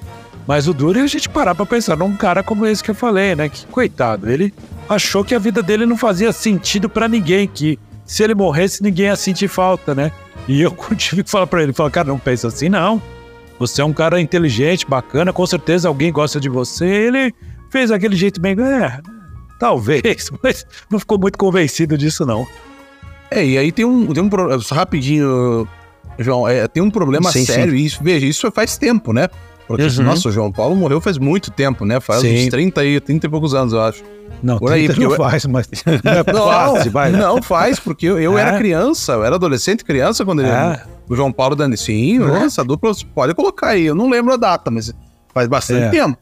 [0.50, 2.96] Mas o duro é a gente parar pra pensar num cara como esse que eu
[2.96, 3.50] falei, né?
[3.50, 4.52] Que coitado, ele
[4.90, 9.06] achou que a vida dele não fazia sentido para ninguém, que se ele morresse ninguém
[9.06, 10.12] ia sentir falta, né?
[10.48, 13.00] E eu tive que falar para ele, falar, cara, não pensa assim não.
[13.60, 16.84] Você é um cara inteligente, bacana, com certeza alguém gosta de você.
[16.84, 17.32] Ele
[17.70, 19.00] fez aquele jeito bem, é,
[19.60, 22.48] talvez, mas não ficou muito convencido disso não.
[23.30, 24.30] É, e aí tem um, tem um
[24.72, 25.68] rapidinho,
[26.18, 27.86] João, é, tem um problema sim, sério, sim.
[27.86, 29.30] isso, veja, isso faz tempo, né?
[29.70, 30.04] Porque, uhum.
[30.04, 32.00] nossa, o João Paulo morreu faz muito tempo, né?
[32.00, 32.46] Faz Sim.
[32.46, 34.04] uns 30 e, 30 e poucos anos, eu acho.
[34.42, 35.16] Não, Por aí, não eu...
[35.16, 35.70] faz, mas
[36.04, 37.12] não, quase, vai.
[37.12, 38.42] Não, faz, porque eu, eu é?
[38.42, 40.50] era criança, eu era adolescente criança quando ele...
[40.50, 40.82] É.
[41.08, 42.46] O João Paulo Dani, sim, é.
[42.46, 43.86] essa dupla pode colocar aí.
[43.86, 44.92] Eu não lembro a data, mas
[45.32, 45.90] faz bastante é.
[45.90, 46.18] tempo.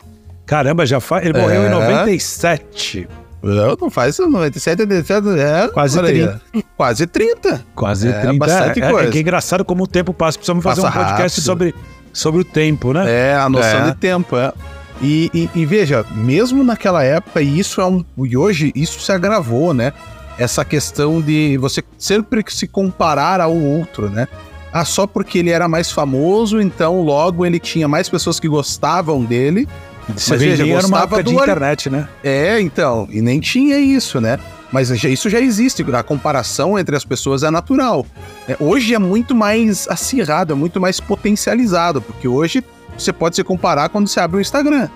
[0.45, 1.25] Caramba, já faz.
[1.25, 3.07] Ele morreu em 97.
[3.23, 3.27] É.
[3.47, 5.67] Não, não faz 97, 97, é.
[5.69, 6.41] Quase 30.
[6.75, 7.65] Quase 30.
[7.73, 8.27] Quase 30.
[8.27, 9.07] É bastante é, coisa.
[9.07, 10.38] É, que é engraçado como o tempo passa.
[10.38, 11.45] Precisamos fazer passa um podcast rápido.
[11.45, 11.75] sobre
[12.13, 13.06] sobre o tempo, né?
[13.10, 13.91] É, a noção é.
[13.91, 14.54] de tempo, é.
[15.02, 18.04] E, e, e, veja, mesmo naquela época, e isso é um.
[18.24, 19.93] E hoje isso se agravou, né?
[20.39, 24.28] Essa questão de você sempre se comparar ao outro, né?
[24.72, 29.24] Ah, só porque ele era mais famoso, então logo ele tinha mais pessoas que gostavam
[29.24, 29.67] dele.
[30.15, 31.32] Você mas veja, gostava do...
[31.32, 32.08] de internet, né?
[32.24, 34.39] É, então, e nem tinha isso, né?
[34.71, 38.06] Mas isso já existe, a comparação entre as pessoas é natural.
[38.47, 42.63] É, hoje é muito mais acirrado, é muito mais potencializado, porque hoje
[42.97, 44.89] você pode se comparar quando você abre o Instagram.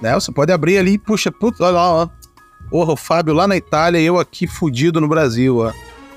[0.00, 0.14] Né?
[0.14, 2.08] Você pode abrir ali, puxa, putz, olha lá, ó.
[2.70, 5.72] Porra, o Fábio lá na Itália eu aqui fudido no Brasil, ó.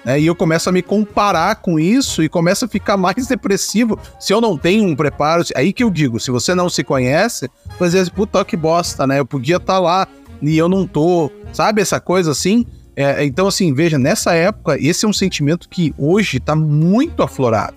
[0.05, 3.99] É, e eu começo a me comparar com isso e começo a ficar mais depressivo
[4.19, 5.43] se eu não tenho um preparo.
[5.55, 9.19] Aí que eu digo, se você não se conhece, às vezes, puta que bosta, né?
[9.19, 10.08] Eu podia estar tá lá
[10.42, 11.31] e eu não tô.
[11.54, 12.65] Sabe essa coisa assim?
[12.96, 17.75] É, então, assim, veja, nessa época, esse é um sentimento que hoje está muito aflorado.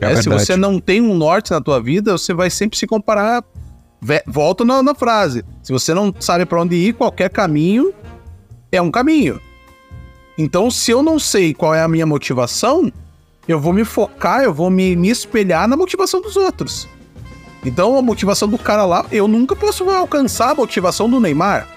[0.00, 2.86] É é, se você não tem um norte na tua vida, você vai sempre se
[2.86, 3.44] comparar.
[4.26, 5.44] Volto na, na frase.
[5.62, 7.92] Se você não sabe para onde ir, qualquer caminho
[8.70, 9.40] é um caminho.
[10.38, 12.92] Então, se eu não sei qual é a minha motivação,
[13.48, 16.88] eu vou me focar, eu vou me, me espelhar na motivação dos outros.
[17.64, 21.75] Então, a motivação do cara lá, eu nunca posso alcançar a motivação do Neymar.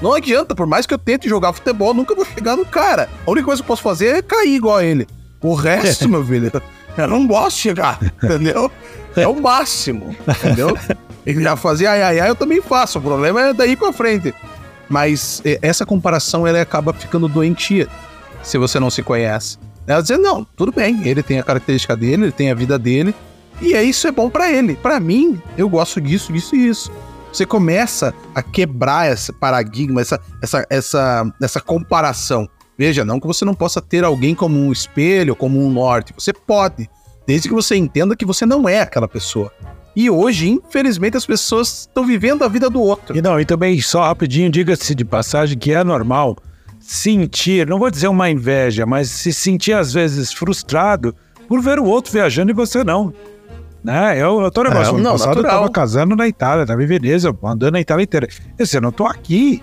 [0.00, 3.08] Não adianta, por mais que eu tente jogar futebol, nunca vou chegar no cara.
[3.26, 5.06] A única coisa que eu posso fazer é cair igual a ele.
[5.40, 6.50] O resto, meu filho,
[6.96, 8.70] eu não gosto de chegar, entendeu?
[9.16, 10.76] É o máximo, entendeu?
[11.26, 12.98] Ele já fazia ai, ai, ai, eu também faço.
[12.98, 14.34] O problema é daí pra frente.
[14.88, 17.86] Mas essa comparação, ela acaba ficando doentia
[18.42, 19.58] se você não se conhece.
[19.86, 23.14] Ela dizer, não, tudo bem, ele tem a característica dele, ele tem a vida dele,
[23.60, 24.76] e é isso é bom para ele.
[24.76, 26.92] Para mim, eu gosto disso, disso e isso.
[27.32, 32.48] Você começa a quebrar esse paradigma, essa, essa, essa, essa comparação.
[32.76, 36.14] Veja, não que você não possa ter alguém como um espelho, como um norte.
[36.16, 36.88] Você pode,
[37.26, 39.52] desde que você entenda que você não é aquela pessoa.
[39.94, 43.16] E hoje, infelizmente, as pessoas estão vivendo a vida do outro.
[43.16, 46.36] E não, e também, só rapidinho, diga-se de passagem que é normal
[46.78, 51.14] sentir, não vou dizer uma inveja, mas se sentir às vezes frustrado
[51.48, 53.12] por ver o outro viajando e você não.
[53.82, 54.18] Né?
[54.18, 55.52] Eu, eu tô negócio, é, não, passado natural.
[55.52, 58.28] eu tava casando na Itália, tava em Veneza, andando na Itália inteira.
[58.58, 59.62] Eu eu não tô aqui.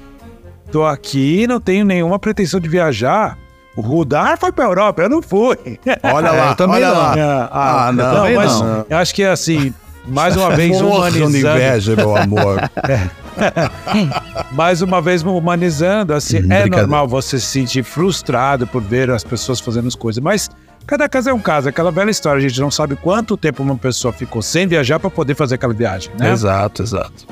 [0.71, 3.37] Tô aqui, não tenho nenhuma pretensão de viajar.
[3.75, 5.57] O Rudar foi pra Europa, eu não fui.
[6.01, 6.97] Olha lá, eu também olha não.
[6.97, 7.17] lá.
[7.17, 8.85] É, ah, ah, não, não mas não.
[8.89, 9.73] eu acho que é assim,
[10.07, 11.31] mais uma vez humanizando.
[11.31, 12.61] de inveja, meu amor.
[14.51, 19.23] mais uma vez humanizando, assim, hum, é normal você se sentir frustrado por ver as
[19.23, 20.49] pessoas fazendo as coisas, mas
[20.85, 23.75] cada caso é um caso, aquela velha história, a gente não sabe quanto tempo uma
[23.77, 26.31] pessoa ficou sem viajar para poder fazer aquela viagem, né?
[26.31, 27.25] Exato, exato.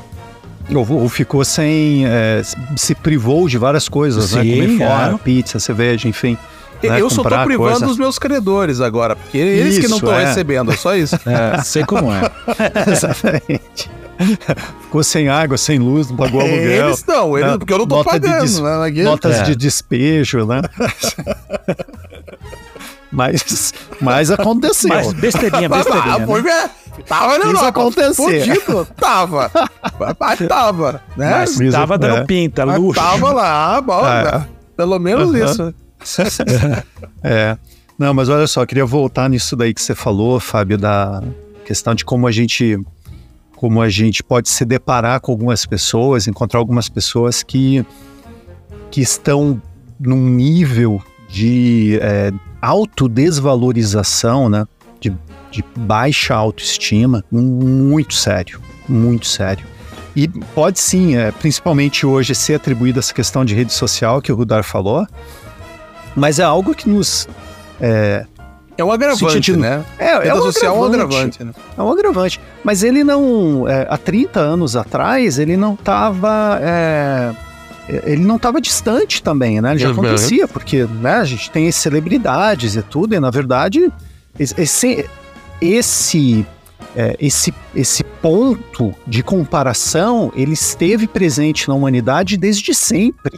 [0.73, 2.41] Ou, ou ficou sem, é,
[2.77, 4.65] se privou de várias coisas, Sim, né?
[4.67, 5.17] Comer fora, é.
[5.17, 6.37] pizza, cerveja, enfim.
[6.81, 6.99] Né?
[6.99, 7.87] Eu só tô privando coisa.
[7.87, 10.25] os meus credores agora, porque eles que não Isso, estão é.
[10.25, 11.17] recebendo, é só isso.
[11.25, 12.29] É, sei como é.
[12.91, 13.89] Exatamente.
[14.81, 16.85] Ficou sem água, sem luz, não pagou aluguel.
[16.87, 17.57] Eles estão, eles, né?
[17.57, 18.41] porque eu não tô Nota de pagando.
[18.43, 19.03] des- né?
[19.03, 19.43] Notas É.
[19.43, 20.61] de despejo, né?
[23.13, 24.89] mas, mas aconteceu.
[24.89, 26.15] Mas besteirinha, Mas, besteirinha.
[26.15, 26.25] ah, né?
[26.25, 26.69] foi, é,
[27.07, 28.13] tava na Isso Europa, acontecer.
[28.15, 29.51] fudido, tava.
[30.19, 31.29] Mas tava, né?
[31.31, 32.25] Mas Isso, tava dando é.
[32.25, 32.99] pinta, Mas luxo.
[32.99, 34.23] tava lá, bom, É.
[34.39, 34.47] né?
[34.75, 35.45] pelo menos Aham.
[35.45, 35.73] isso.
[37.23, 37.57] É.
[37.97, 41.21] Não, mas olha só, queria voltar nisso daí que você falou, Fábio, da
[41.63, 42.77] questão de como a gente
[43.55, 47.85] como a gente pode se deparar com algumas pessoas, encontrar algumas pessoas que
[48.91, 49.61] que estão
[49.99, 52.31] num nível de é,
[52.63, 54.65] autodesvalorização, né?
[54.99, 55.13] De,
[55.51, 59.65] de baixa autoestima, muito sério, muito sério.
[60.15, 64.35] E pode sim, é, principalmente hoje, ser atribuída essa questão de rede social que o
[64.35, 65.05] Rudar falou,
[66.15, 67.27] mas é algo que nos.
[67.81, 68.25] É,
[68.77, 69.83] É um agravante, Sentido- né?
[69.99, 71.15] é, é um social é um agravante.
[71.41, 71.53] agravante, né?
[71.77, 72.39] É um agravante.
[72.63, 73.67] Mas ele não.
[73.67, 76.59] é, há 30 anos atrás, ele não estava.
[77.87, 79.71] Ele não estava distante também, né?
[79.71, 79.93] Ele já Uhum.
[79.93, 83.91] acontecia, porque né, a gente tem celebridades e tudo, e na verdade,
[84.39, 84.59] esse.
[84.61, 85.09] esse,
[85.61, 86.45] esse
[86.95, 93.37] é, esse, esse ponto de comparação ele esteve presente na humanidade desde sempre,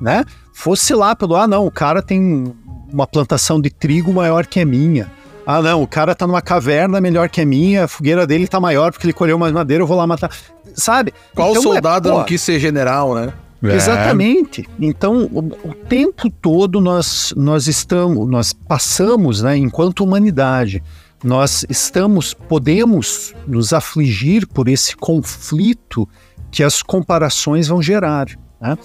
[0.00, 0.24] né?
[0.52, 2.54] Fosse lá pelo ah não, o cara tem
[2.92, 5.10] uma plantação de trigo maior que a minha.
[5.44, 8.60] Ah não, o cara tá numa caverna melhor que a minha, a fogueira dele tá
[8.60, 10.30] maior porque ele colheu mais madeira, eu vou lá matar.
[10.74, 11.12] Sabe?
[11.34, 13.32] Qual Então, é, soldado pô, não quis ser general, né?
[13.62, 13.76] É.
[13.76, 14.68] Exatamente.
[14.80, 20.82] Então, o, o tempo todo nós, nós estamos, nós passamos, né, enquanto humanidade,
[21.22, 26.08] nós estamos, podemos nos afligir por esse conflito
[26.50, 28.26] que as comparações vão gerar.
[28.60, 28.76] Né?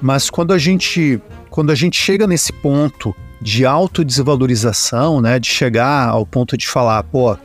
[0.00, 6.08] Mas quando a gente, quando a gente chega nesse ponto de autodesvalorização, né, de chegar
[6.08, 7.36] ao ponto de falar, pô,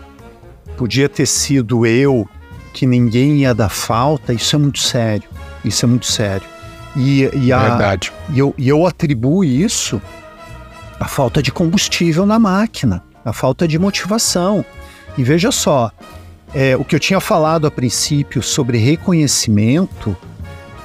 [0.77, 2.27] podia ter sido eu
[2.73, 5.29] que ninguém ia dar falta, isso é muito sério.
[5.63, 6.47] Isso é muito sério.
[6.95, 8.11] E, e, a, Verdade.
[8.29, 10.01] e, eu, e eu atribuo isso
[10.99, 14.65] à falta de combustível na máquina, à falta de motivação.
[15.17, 15.91] E veja só,
[16.53, 20.15] é, o que eu tinha falado a princípio sobre reconhecimento,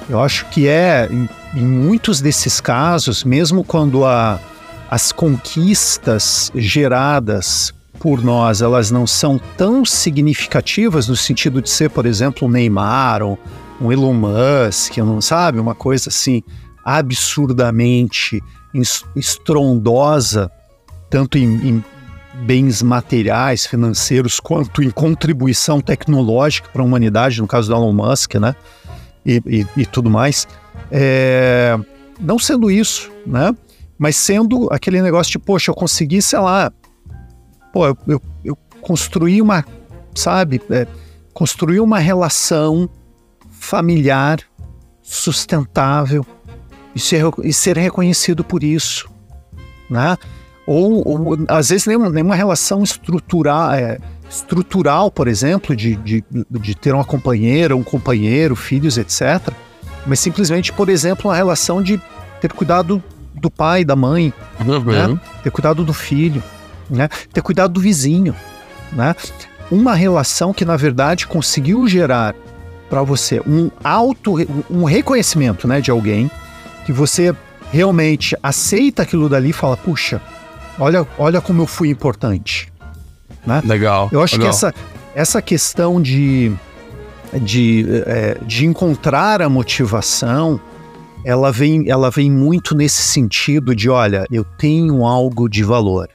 [0.09, 4.39] eu acho que é, em, em muitos desses casos, mesmo quando a,
[4.89, 12.05] as conquistas geradas por nós, elas não são tão significativas no sentido de ser, por
[12.05, 13.37] exemplo, um Neymar ou
[13.81, 16.41] um Elon Musk, sabe, uma coisa assim
[16.83, 18.41] absurdamente
[18.73, 20.51] es- estrondosa,
[21.09, 21.83] tanto em, em
[22.45, 28.35] bens materiais, financeiros, quanto em contribuição tecnológica para a humanidade, no caso do Elon Musk,
[28.35, 28.55] né?
[29.25, 30.47] E, e- e tudo mais.
[30.91, 31.77] É,
[32.19, 33.53] não sendo isso, né?
[33.97, 36.71] Mas sendo aquele negócio de, poxa, eu consegui, sei lá,
[37.73, 39.65] pô, eu, eu, eu construí uma,
[40.13, 40.85] sabe, é,
[41.33, 42.87] construí uma relação
[43.67, 44.39] familiar
[45.01, 46.25] sustentável
[46.95, 49.09] e ser, e ser reconhecido por isso,
[49.89, 50.17] né?
[50.65, 53.99] Ou, ou, às vezes nenhuma, nenhuma relação estrutural, é,
[54.29, 59.53] estrutural, por exemplo, de, de, de ter uma companheira, um companheiro, filhos, etc.
[60.05, 62.01] Mas simplesmente, por exemplo, uma relação de
[62.39, 63.03] ter cuidado
[63.33, 65.19] do pai, da mãe, né?
[65.43, 66.43] ter cuidado do filho,
[66.89, 67.09] né?
[67.33, 68.35] ter cuidado do vizinho.
[68.91, 69.15] Né?
[69.69, 72.33] Uma relação que, na verdade, conseguiu gerar
[72.89, 74.35] para você um auto,
[74.69, 76.31] um reconhecimento né, de alguém,
[76.85, 77.35] que você
[77.71, 80.21] realmente aceita aquilo dali e fala, puxa,
[80.79, 82.71] olha, olha como eu fui importante.
[83.45, 83.61] Né?
[83.65, 84.09] Legal.
[84.11, 84.49] Eu acho legal.
[84.49, 84.73] que essa,
[85.15, 86.51] essa questão de,
[87.41, 90.59] de, é, de encontrar a motivação,
[91.25, 96.09] ela vem, ela vem muito nesse sentido de, olha, eu tenho algo de valor.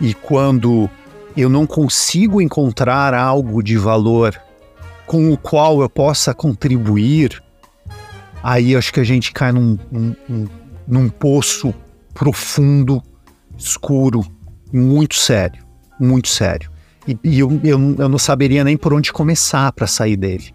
[0.00, 0.88] E quando
[1.36, 4.38] eu não consigo encontrar algo de valor
[5.06, 7.42] com o qual eu possa contribuir,
[8.42, 10.48] aí acho que a gente cai num, num,
[10.86, 11.74] num poço
[12.14, 13.02] profundo,
[13.56, 14.24] escuro,
[14.72, 15.62] muito sério,
[15.98, 16.70] muito sério.
[17.06, 20.54] E, e eu, eu, eu, não saberia nem por onde começar para sair dele.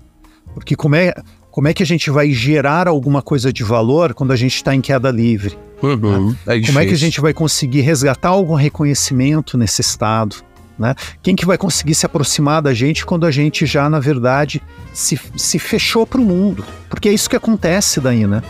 [0.53, 1.13] Porque como é,
[1.51, 4.73] como é que a gente vai gerar alguma coisa de valor quando a gente está
[4.73, 5.57] em queda livre?
[5.81, 6.37] Uhum, né?
[6.47, 10.37] é como é que a gente vai conseguir resgatar algum reconhecimento nesse estado?
[10.78, 10.93] Né?
[11.23, 14.61] Quem que vai conseguir se aproximar da gente quando a gente já, na verdade,
[14.93, 16.63] se, se fechou para o mundo?
[16.89, 18.43] Porque é isso que acontece daí, né?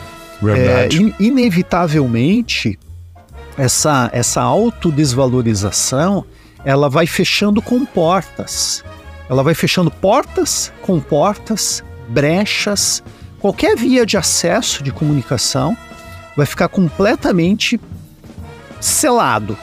[0.45, 2.77] É, in, inevitavelmente,
[3.57, 6.25] essa, essa autodesvalorização,
[6.63, 8.83] ela vai fechando com portas.
[9.29, 13.03] Ela vai fechando portas com portas, brechas,
[13.39, 15.75] qualquer via de acesso de comunicação
[16.35, 17.79] vai ficar completamente
[18.79, 19.57] selado.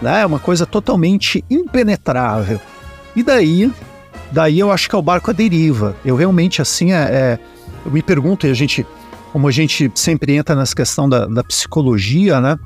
[0.00, 0.22] Né?
[0.22, 2.60] É uma coisa totalmente impenetrável.
[3.16, 3.72] E daí,
[4.30, 5.96] daí eu acho que é o barco à deriva.
[6.04, 7.38] Eu realmente, assim, é, é
[7.84, 8.86] eu me pergunto, e a gente,
[9.32, 12.56] como a gente sempre entra nessa questão da, da psicologia, né?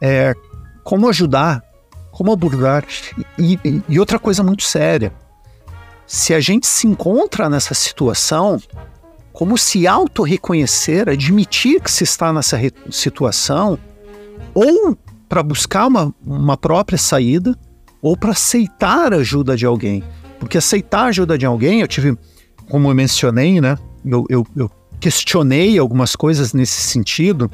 [0.00, 0.34] É,
[0.82, 1.62] como ajudar,
[2.10, 2.84] como abordar.
[3.38, 5.12] E, e, e outra coisa muito séria,
[6.06, 8.60] se a gente se encontra nessa situação,
[9.32, 12.58] como se auto-reconhecer, admitir que se está nessa
[12.90, 13.78] situação,
[14.52, 14.96] ou
[15.30, 17.56] para buscar uma, uma própria saída,
[18.02, 20.02] ou para aceitar a ajuda de alguém.
[20.40, 22.18] Porque aceitar a ajuda de alguém, eu tive,
[22.68, 23.78] como eu mencionei, né?
[24.04, 24.68] Eu, eu, eu
[24.98, 27.48] questionei algumas coisas nesse sentido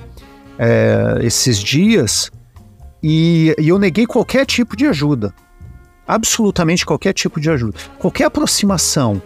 [0.59, 2.31] é, esses dias
[3.03, 5.35] e, e eu neguei qualquer tipo de ajuda.
[6.09, 7.77] Absolutamente qualquer tipo de ajuda.
[7.99, 9.21] Qualquer aproximação.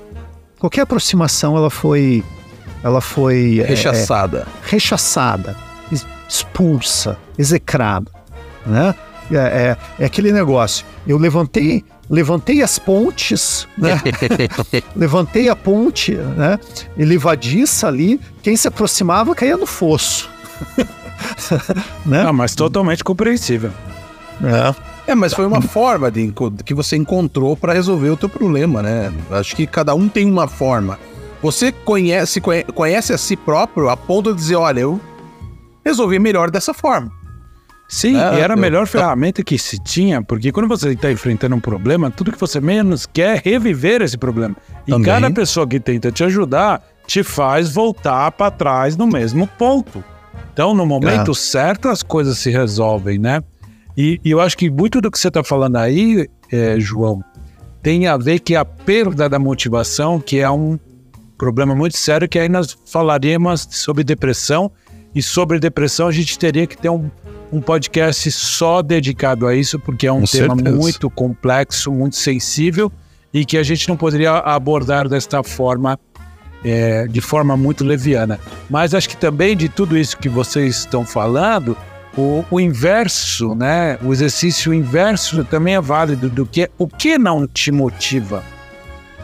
[0.59, 2.25] Qualquer aproximação ela foi.
[2.83, 3.63] Ela foi.
[3.65, 4.49] Rechaçada.
[4.65, 5.57] É, rechaçada,
[6.29, 8.20] expulsa, execrada.
[8.67, 8.95] Né?
[9.33, 10.85] É, é, é aquele negócio.
[11.07, 14.01] Eu levantei, levantei as pontes, né?
[14.97, 16.59] levantei a ponte, né?
[16.99, 20.29] Elevadiça ali, quem se aproximava caía no fosso.
[22.05, 22.25] né?
[22.25, 23.71] Não, mas totalmente compreensível.
[25.07, 25.13] É.
[25.13, 26.33] é, mas foi uma forma de,
[26.65, 29.13] que você encontrou para resolver o teu problema, né?
[29.31, 30.99] Acho que cada um tem uma forma.
[31.43, 32.41] Você conhece,
[32.75, 35.01] conhece a si próprio a ponto de dizer, olha, eu
[35.85, 37.20] resolvi melhor dessa forma.
[37.91, 41.57] Sim, é, e era a melhor ferramenta que se tinha, porque quando você está enfrentando
[41.57, 44.57] um problema, tudo que você menos quer é reviver esse problema.
[44.87, 45.07] E Também.
[45.07, 50.05] cada pessoa que tenta te ajudar te faz voltar para trás no mesmo ponto.
[50.53, 51.35] Então, no momento é.
[51.35, 53.43] certo, as coisas se resolvem, né?
[53.97, 57.25] E, e eu acho que muito do que você está falando aí, é, João,
[57.83, 60.79] tem a ver que a perda da motivação, que é um
[61.37, 64.71] problema muito sério, que aí nós falaríamos sobre depressão,
[65.13, 67.11] e sobre depressão a gente teria que ter um
[67.53, 70.77] um podcast só dedicado a isso, porque é um Com tema certeza.
[70.77, 72.91] muito complexo, muito sensível
[73.33, 75.99] e que a gente não poderia abordar desta forma,
[76.65, 78.39] é, de forma muito leviana.
[78.69, 81.77] Mas acho que também de tudo isso que vocês estão falando,
[82.17, 83.99] o, o inverso, né?
[84.03, 88.43] O exercício inverso também é válido do que o que não te motiva.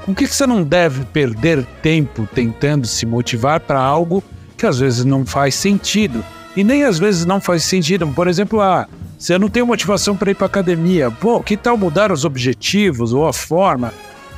[0.04, 4.22] Com que você não deve perder tempo tentando se motivar para algo
[4.56, 6.24] que às vezes não faz sentido?
[6.56, 8.06] E nem às vezes não faz sentido.
[8.08, 8.88] Por exemplo, ah,
[9.18, 11.10] você não tem motivação para ir para academia.
[11.10, 13.92] Pô, que tal mudar os objetivos ou a forma?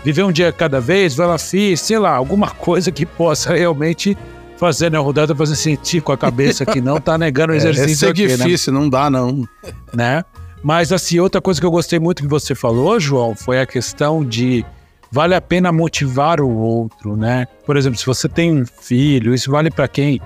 [0.05, 4.17] Viver um dia cada vez, vai lá, fiz, sei lá, alguma coisa que possa realmente
[4.57, 8.07] fazer na rodada fazer sentir com a cabeça que não tá negando o é, exercício.
[8.07, 8.81] É, é aqui, difícil, né?
[8.81, 9.47] não dá não.
[9.95, 10.25] Né?
[10.63, 14.25] Mas assim, outra coisa que eu gostei muito que você falou, João, foi a questão
[14.25, 14.65] de
[15.11, 17.47] vale a pena motivar o outro, né?
[17.65, 20.21] Por exemplo, se você tem um filho, isso vale para quem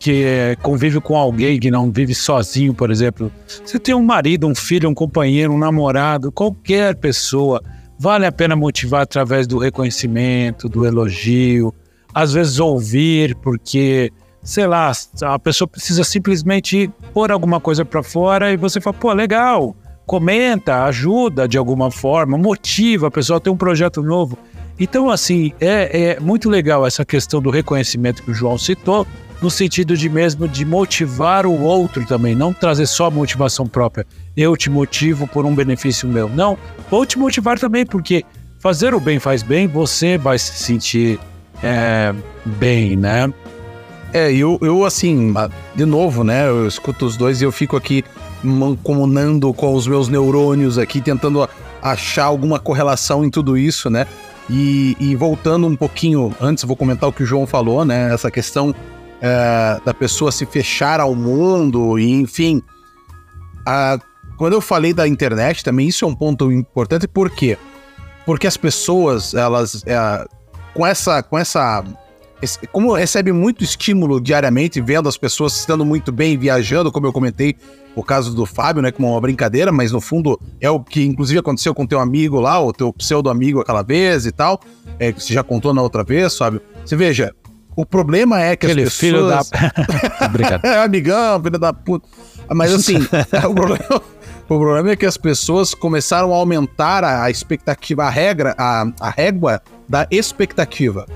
[0.00, 3.30] que é, convive com alguém que não vive sozinho, por exemplo.
[3.46, 7.62] Você tem um marido, um filho, um companheiro, um namorado, qualquer pessoa,
[7.98, 11.72] vale a pena motivar através do reconhecimento, do elogio,
[12.14, 14.10] às vezes ouvir, porque
[14.42, 14.90] sei lá,
[15.22, 19.76] a pessoa precisa simplesmente pôr alguma coisa para fora e você fala, pô, legal,
[20.06, 24.38] comenta, ajuda de alguma forma, motiva a pessoa a ter um projeto novo.
[24.78, 29.06] Então, assim, é, é muito legal essa questão do reconhecimento que o João citou,
[29.40, 34.06] no sentido de mesmo de motivar o outro também, não trazer só a motivação própria.
[34.36, 36.28] Eu te motivo por um benefício meu.
[36.28, 36.58] Não,
[36.90, 38.24] vou te motivar também, porque
[38.58, 41.18] fazer o bem faz bem, você vai se sentir
[41.62, 42.14] é,
[42.44, 43.32] bem, né?
[44.12, 45.32] É, eu, eu assim,
[45.74, 46.48] de novo, né?
[46.48, 48.04] Eu escuto os dois e eu fico aqui
[48.42, 51.48] mancomunando com os meus neurônios aqui, tentando
[51.80, 54.06] achar alguma correlação em tudo isso, né?
[54.48, 58.12] E, e voltando um pouquinho, antes vou comentar o que o João falou, né?
[58.12, 58.74] Essa questão
[59.20, 62.62] é, da pessoa se fechar ao mundo, e enfim.
[63.66, 63.98] A,
[64.36, 67.58] quando eu falei da internet também, isso é um ponto importante, por quê?
[68.24, 70.26] Porque as pessoas, elas, é,
[70.72, 71.84] com essa, com essa
[72.72, 77.56] como recebe muito estímulo diariamente, vendo as pessoas estando muito bem, viajando, como eu comentei,
[77.94, 81.38] o caso do Fábio, né, como uma brincadeira, mas no fundo é o que inclusive
[81.38, 84.60] aconteceu com teu amigo lá, o teu pseudo amigo aquela vez e tal,
[84.98, 86.62] é, que você já contou na outra vez, Fábio.
[86.84, 87.34] Você veja,
[87.80, 89.00] o problema é que Aquele as pessoas...
[89.00, 89.40] filho da...
[90.26, 90.64] Obrigado.
[90.64, 92.06] é, amigão, filho da puta.
[92.48, 92.98] Mas assim,
[93.48, 94.02] o, problema,
[94.48, 98.86] o problema é que as pessoas começaram a aumentar a, a expectativa, a regra, a,
[99.00, 101.06] a régua da expectativa.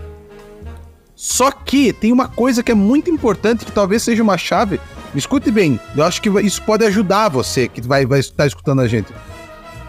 [1.14, 4.80] Só que tem uma coisa que é muito importante, que talvez seja uma chave.
[5.14, 8.88] Escute bem, eu acho que isso pode ajudar você que vai, vai estar escutando a
[8.88, 9.12] gente.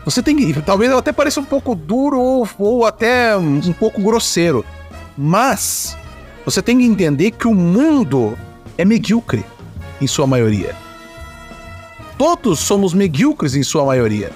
[0.03, 0.61] Você tem que.
[0.61, 4.63] Talvez até pareça um pouco duro ou, ou até um, um pouco grosseiro.
[5.17, 5.97] Mas
[6.45, 8.37] você tem que entender que o mundo
[8.77, 9.43] é medíocre,
[9.99, 10.75] em sua maioria.
[12.17, 14.31] Todos somos medíocres em sua maioria.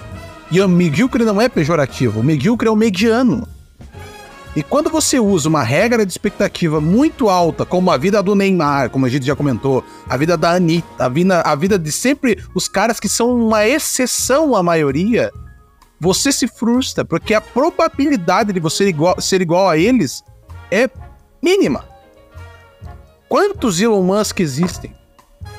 [0.50, 3.46] E o medíocre não é pejorativo, o medíocre é o mediano.
[4.56, 8.90] E quando você usa uma regra de expectativa muito alta, como a vida do Neymar,
[8.90, 12.42] como a gente já comentou, a vida da Anitta, a vida, a vida de sempre
[12.52, 15.30] os caras que são uma exceção à maioria,
[16.00, 20.24] você se frustra, porque a probabilidade de você igual, ser igual a eles
[20.68, 20.90] é
[21.40, 21.89] mínima.
[23.30, 24.92] Quantos Elon Musk existem?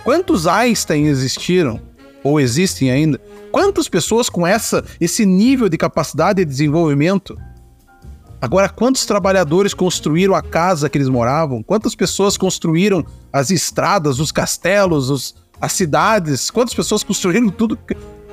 [0.03, 1.79] Quantos Einstein existiram?
[2.21, 3.17] Ou existem ainda?
[3.49, 7.37] Quantas pessoas com essa, esse nível de capacidade de desenvolvimento?
[8.41, 11.63] Agora, quantos trabalhadores construíram a casa que eles moravam?
[11.63, 16.51] Quantas pessoas construíram as estradas, os castelos, os, as cidades?
[16.51, 17.79] Quantas pessoas construíram tudo?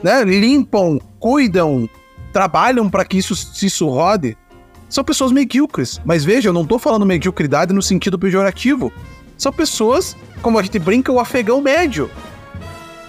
[0.03, 0.25] Né?
[0.25, 1.89] Limpam, cuidam,
[2.33, 3.35] trabalham para que isso,
[3.65, 4.37] isso rode?
[4.89, 6.01] São pessoas medíocres.
[6.05, 8.93] Mas veja, eu não estou falando mediocridade no sentido pejorativo.
[9.39, 12.11] São pessoas, como a gente brinca, o afegão médio.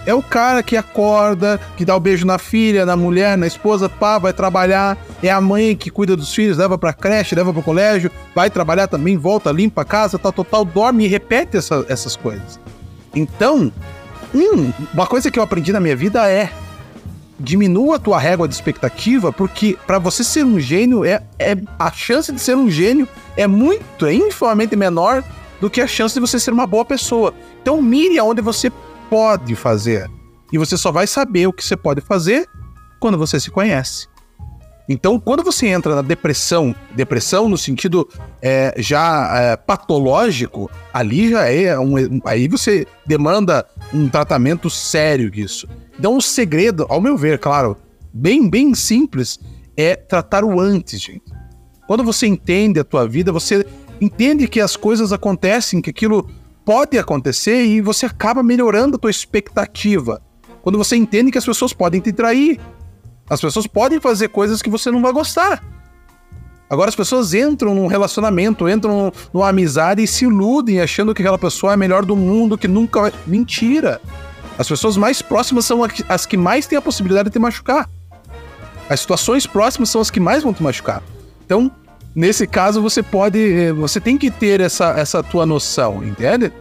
[0.06, 3.46] É o cara que acorda, que dá o um beijo na filha, na mulher, na
[3.46, 4.96] esposa, pá, vai trabalhar.
[5.22, 8.86] É a mãe que cuida dos filhos, leva pra creche, leva pro colégio, vai trabalhar
[8.86, 12.58] também, volta, limpa a casa, tal, total, dorme e repete essa, essas coisas.
[13.14, 13.70] Então,
[14.32, 16.50] hum, uma coisa que eu aprendi na minha vida é
[17.38, 21.90] diminua a tua régua de expectativa, porque para você ser um gênio, é, é a
[21.90, 25.24] chance de ser um gênio é muito, é infinitamente menor
[25.60, 27.34] do que a chance de você ser uma boa pessoa.
[27.60, 28.70] Então mire aonde você
[29.08, 30.08] pode fazer.
[30.52, 32.48] E você só vai saber o que você pode fazer
[32.98, 34.08] quando você se conhece.
[34.92, 38.08] Então, quando você entra na depressão, depressão no sentido
[38.42, 41.94] é, já é, patológico, ali já é um,
[42.24, 45.68] aí você demanda um tratamento sério disso.
[45.96, 47.76] Então, o segredo, ao meu ver, claro,
[48.12, 49.38] bem bem simples,
[49.76, 51.22] é tratar o antes, gente.
[51.86, 53.64] Quando você entende a tua vida, você
[54.00, 56.28] entende que as coisas acontecem, que aquilo
[56.64, 60.22] pode acontecer e você acaba melhorando a tua expectativa.
[60.62, 62.60] Quando você entende que as pessoas podem te trair,
[63.28, 65.62] as pessoas podem fazer coisas que você não vai gostar.
[66.68, 71.38] Agora as pessoas entram num relacionamento, entram numa amizade e se iludem achando que aquela
[71.38, 73.12] pessoa é a melhor do mundo, que nunca vai.
[73.26, 74.00] Mentira!
[74.56, 77.88] As pessoas mais próximas são as que mais têm a possibilidade de te machucar.
[78.88, 81.02] As situações próximas são as que mais vão te machucar.
[81.44, 81.70] Então,
[82.14, 83.38] nesse caso, você pode.
[83.38, 86.52] Eh, você tem que ter essa, essa tua noção, entende?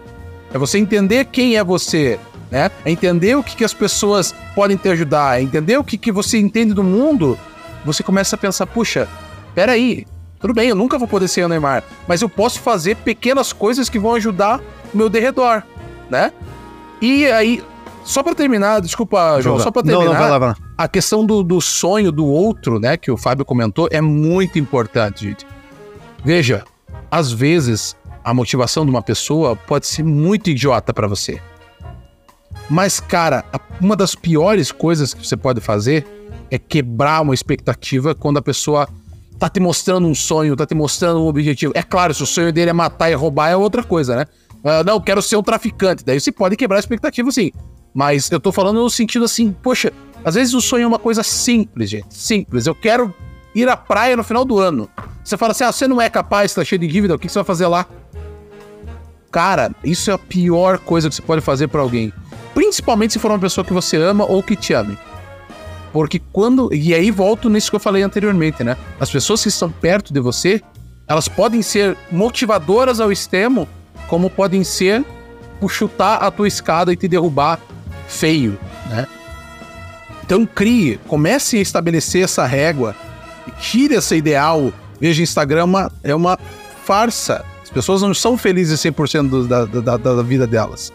[0.53, 2.19] É você entender quem é você,
[2.49, 2.71] né?
[2.83, 6.11] É entender o que, que as pessoas podem te ajudar, é entender o que, que
[6.11, 7.37] você entende do mundo.
[7.85, 9.07] Você começa a pensar, puxa,
[9.55, 10.05] peraí,
[10.39, 13.89] tudo bem, eu nunca vou poder ser o Neymar, mas eu posso fazer pequenas coisas
[13.89, 14.59] que vão ajudar
[14.93, 15.63] o meu derredor,
[16.09, 16.31] né?
[17.01, 17.63] E aí,
[18.03, 20.68] só para terminar, desculpa, João, só para terminar, não, não, vai lá, vai lá.
[20.79, 25.25] A questão do, do sonho do outro, né, que o Fábio comentou, é muito importante,
[25.25, 25.45] gente.
[26.23, 26.63] Veja,
[27.11, 31.41] às vezes a motivação de uma pessoa pode ser muito idiota para você.
[32.69, 33.43] Mas, cara,
[33.81, 36.07] uma das piores coisas que você pode fazer
[36.49, 38.87] é quebrar uma expectativa quando a pessoa
[39.37, 41.73] tá te mostrando um sonho, tá te mostrando um objetivo.
[41.75, 44.25] É claro, se o sonho dele é matar e roubar, é outra coisa, né?
[44.63, 46.05] Uh, não, quero ser um traficante.
[46.05, 47.51] Daí você pode quebrar a expectativa, sim.
[47.93, 49.91] Mas eu tô falando no sentido assim, poxa,
[50.23, 52.07] às vezes o sonho é uma coisa simples, gente.
[52.09, 52.67] Simples.
[52.67, 53.13] Eu quero
[53.53, 54.89] ir à praia no final do ano.
[55.23, 57.39] Você fala assim, ah, você não é capaz, tá cheio de dívida, o que você
[57.39, 57.85] vai fazer lá?
[59.31, 62.11] Cara, isso é a pior coisa que você pode fazer para alguém.
[62.53, 64.97] Principalmente se for uma pessoa que você ama ou que te ame.
[65.93, 66.73] Porque quando.
[66.73, 68.77] E aí volto nisso que eu falei anteriormente, né?
[68.99, 70.61] As pessoas que estão perto de você,
[71.07, 73.67] elas podem ser motivadoras ao extremo,
[74.07, 75.03] como podem ser
[75.67, 77.59] chutar a tua escada e te derrubar
[78.09, 79.07] feio, né?
[80.25, 82.95] Então crie, comece a estabelecer essa régua,
[83.59, 84.73] tire esse ideal.
[84.99, 86.37] Veja, Instagram é uma, é uma
[86.83, 87.45] farsa.
[87.63, 90.91] As pessoas não são felizes 100% do, da, da, da vida delas.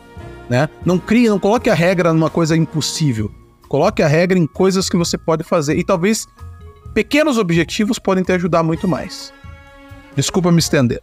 [0.48, 0.68] Né?
[0.84, 3.30] Não crie, não coloque a regra numa coisa impossível.
[3.68, 5.78] Coloque a regra em coisas que você pode fazer.
[5.78, 6.26] E talvez
[6.92, 9.32] pequenos objetivos podem te ajudar muito mais.
[10.14, 11.02] Desculpa me estender.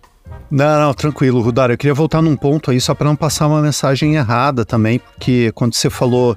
[0.52, 1.72] Não, não, tranquilo, Rudar.
[1.72, 5.52] Eu queria voltar num ponto aí só para não passar uma mensagem errada também, porque
[5.56, 6.36] quando você falou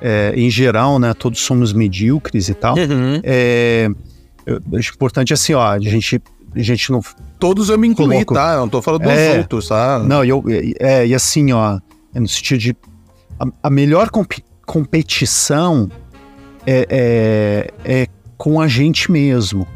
[0.00, 3.20] é, em geral, né, todos somos medíocres e tal, uhum.
[3.22, 3.90] é,
[4.46, 6.22] eu acho importante assim, ó, a gente,
[6.54, 7.02] a gente não.
[7.38, 8.54] Todos eu me incluí, coloco, tá?
[8.54, 9.98] Eu não tô falando dos é, outros, tá?
[9.98, 10.42] Não, eu,
[10.78, 11.78] é, e assim, ó,
[12.14, 12.76] é no sentido de.
[13.38, 14.32] A, a melhor comp
[14.66, 15.90] competição
[16.66, 16.86] é,
[17.84, 18.06] é, é
[18.38, 19.66] com a gente mesmo.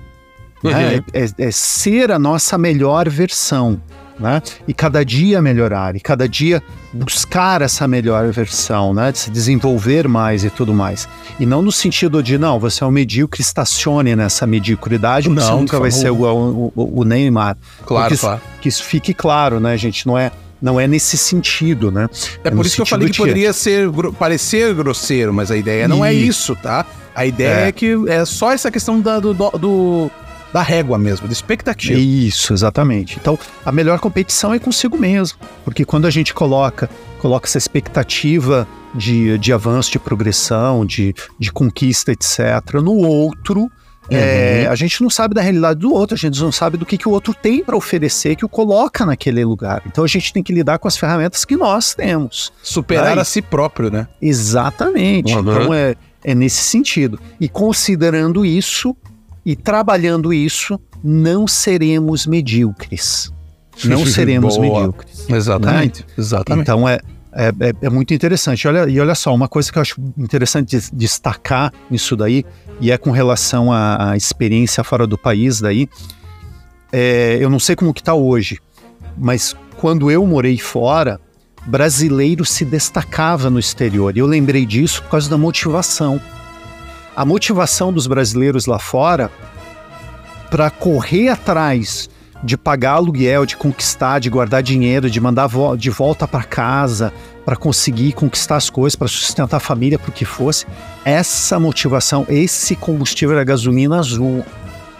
[0.65, 0.71] Né?
[0.71, 0.91] Uhum.
[0.91, 1.05] Né?
[1.13, 3.81] É, é, ser a nossa melhor versão.
[4.19, 4.41] Né?
[4.69, 6.63] E cada dia melhorar, e cada dia
[6.93, 9.11] buscar essa melhor versão, né?
[9.11, 11.09] De se desenvolver mais e tudo mais.
[11.41, 15.51] E não no sentido de, não, você é um medíocre, estacione nessa mediocridade, não, você
[15.51, 17.57] nunca vai ser igual o, o, o Neymar.
[17.85, 18.41] Claro, isso, claro.
[18.61, 20.07] Que isso fique claro, né, gente?
[20.07, 20.31] Não é
[20.63, 22.09] não é nesse sentido, né?
[22.43, 25.87] É, é por isso que eu falei que poderia ser parecer grosseiro, mas a ideia
[25.89, 26.87] não é isso, tá?
[27.15, 30.11] A ideia é, é que é só essa questão da, do, do
[30.55, 31.99] da régua mesmo, da expectativa.
[31.99, 33.19] Isso, exatamente.
[33.21, 33.37] Então,
[33.67, 36.89] a melhor competição é consigo mesmo, porque quando a gente coloca
[37.19, 43.71] coloca essa expectativa de, de avanço, de progressão, de, de conquista, etc., no outro, uhum.
[44.11, 46.99] é, a gente não sabe da realidade do outro, a gente não sabe do que,
[46.99, 49.83] que o outro tem para oferecer que o coloca naquele lugar.
[49.87, 52.53] Então a gente tem que lidar com as ferramentas que nós temos.
[52.63, 54.07] Superar a si próprio, né?
[54.21, 55.35] Exatamente.
[55.35, 55.41] Uhum.
[55.41, 57.19] Então é, é nesse sentido.
[57.41, 58.95] E considerando isso,
[59.45, 63.33] e trabalhando isso, não seremos medíocres.
[63.85, 65.29] Não seremos medíocres.
[65.29, 66.01] Exatamente.
[66.01, 66.15] Né?
[66.17, 66.63] Exatamente.
[66.63, 67.01] Então é,
[67.33, 68.67] é, é, é, muito interessante.
[68.67, 72.45] Olha, e olha só, uma coisa que eu acho interessante destacar nisso daí,
[72.81, 75.89] e é com relação à, à experiência fora do país daí,
[76.93, 78.59] é, eu não sei como que está hoje,
[79.19, 81.21] mas quando eu morei fora,
[81.67, 84.17] brasileiro se destacava no exterior.
[84.17, 86.21] E eu lembrei disso por causa da motivação
[87.17, 89.31] a motivação dos brasileiros lá fora
[90.51, 92.09] para correr atrás
[92.43, 97.13] de pagar aluguel, de conquistar, de guardar dinheiro, de mandar vo de volta para casa,
[97.45, 100.67] para conseguir conquistar as coisas, para sustentar a família, para o que fosse.
[101.05, 104.45] Essa motivação, esse combustível era gasolina azul.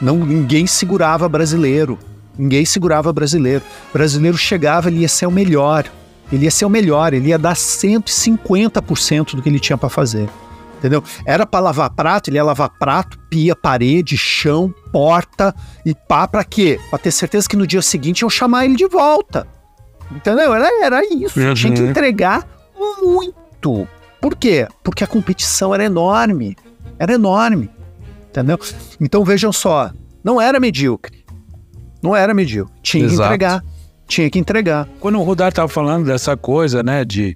[0.01, 1.99] Não, ninguém segurava brasileiro.
[2.39, 3.63] Ninguém segurava brasileiro.
[3.91, 5.85] O brasileiro chegava, ele ia ser o melhor.
[6.33, 10.29] Ele ia ser o melhor, ele ia dar 150% do que ele tinha para fazer
[10.85, 11.03] entendeu?
[11.25, 15.55] Era para lavar prato, ele ia lavar prato, pia, parede, chão, porta
[15.85, 16.79] e pá, pra quê?
[16.91, 19.47] Pra ter certeza que no dia seguinte eu chamar ele de volta.
[20.11, 20.55] Entendeu?
[20.55, 21.41] Era, era isso.
[21.41, 21.55] Uhum.
[21.55, 22.47] Tinha que entregar
[23.03, 23.89] muito.
[24.21, 24.69] Por quê?
[24.83, 26.55] Porque a competição era enorme.
[26.99, 27.71] Era enorme.
[28.29, 28.59] Entendeu?
[29.01, 29.91] Então vejam só,
[30.23, 31.25] não era medíocre.
[32.03, 32.75] Não era medíocre.
[32.83, 33.21] Tinha Exato.
[33.21, 33.65] que entregar.
[34.07, 34.87] Tinha que entregar.
[35.01, 37.35] Quando o Rudar tava falando dessa coisa, né, de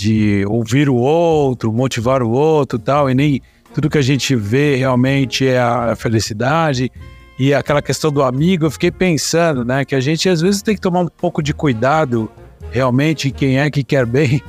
[0.00, 3.42] de ouvir o outro, motivar o outro tal, e nem
[3.74, 6.90] tudo que a gente vê realmente é a felicidade.
[7.38, 10.74] E aquela questão do amigo, eu fiquei pensando, né, que a gente às vezes tem
[10.74, 12.30] que tomar um pouco de cuidado
[12.70, 14.42] realmente quem é que quer bem.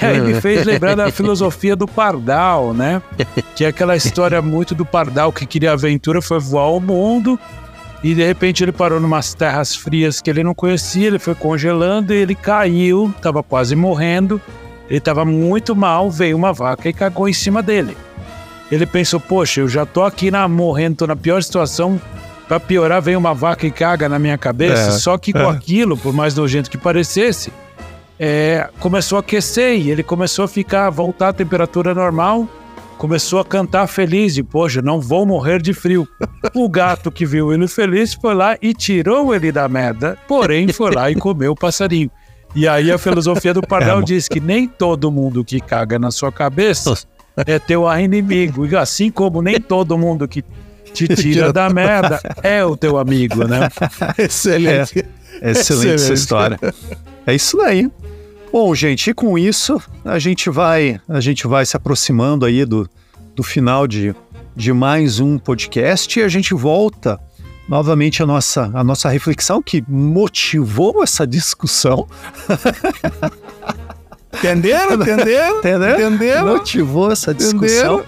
[0.00, 3.00] E aí me fez lembrar da filosofia do pardal, né?
[3.56, 7.38] Que é aquela história muito do pardal que queria aventura, foi voar ao mundo
[8.04, 12.14] e de repente ele parou numas terras frias que ele não conhecia, ele foi congelando
[12.14, 14.40] e ele caiu, estava quase morrendo.
[14.88, 17.96] Ele estava muito mal, veio uma vaca e cagou em cima dele.
[18.70, 22.00] Ele pensou, poxa, eu já tô aqui na, morrendo, tô na pior situação.
[22.46, 24.88] Para piorar, vem uma vaca e caga na minha cabeça.
[24.88, 25.50] É, Só que com é.
[25.50, 27.52] aquilo, por mais nojento que parecesse,
[28.18, 32.48] é, começou a aquecer e ele começou a ficar, voltar à temperatura normal.
[32.96, 36.08] Começou a cantar feliz e, poxa, não vou morrer de frio.
[36.54, 40.90] O gato que viu ele feliz foi lá e tirou ele da merda, porém foi
[40.90, 42.10] lá e comeu o passarinho.
[42.54, 46.10] E aí a filosofia do Pardal é, diz que nem todo mundo que caga na
[46.10, 46.94] sua cabeça
[47.46, 48.66] é teu inimigo.
[48.66, 50.44] E assim como nem todo mundo que
[50.92, 53.68] te tira da merda é o teu amigo, né?
[54.18, 55.04] Excelente.
[55.40, 56.58] É, excelente, excelente essa história.
[57.26, 57.90] É isso daí.
[58.50, 62.88] Bom, gente, e com isso a gente vai a gente vai se aproximando aí do,
[63.34, 64.14] do final de,
[64.56, 67.20] de mais um podcast e a gente volta
[67.68, 72.08] novamente a nossa, a nossa reflexão que motivou essa discussão.
[74.32, 74.94] Entenderam?
[74.94, 75.58] Entenderam?
[75.58, 75.94] Entenderam?
[75.94, 76.46] Entenderam?
[76.46, 78.04] Motivou essa discussão.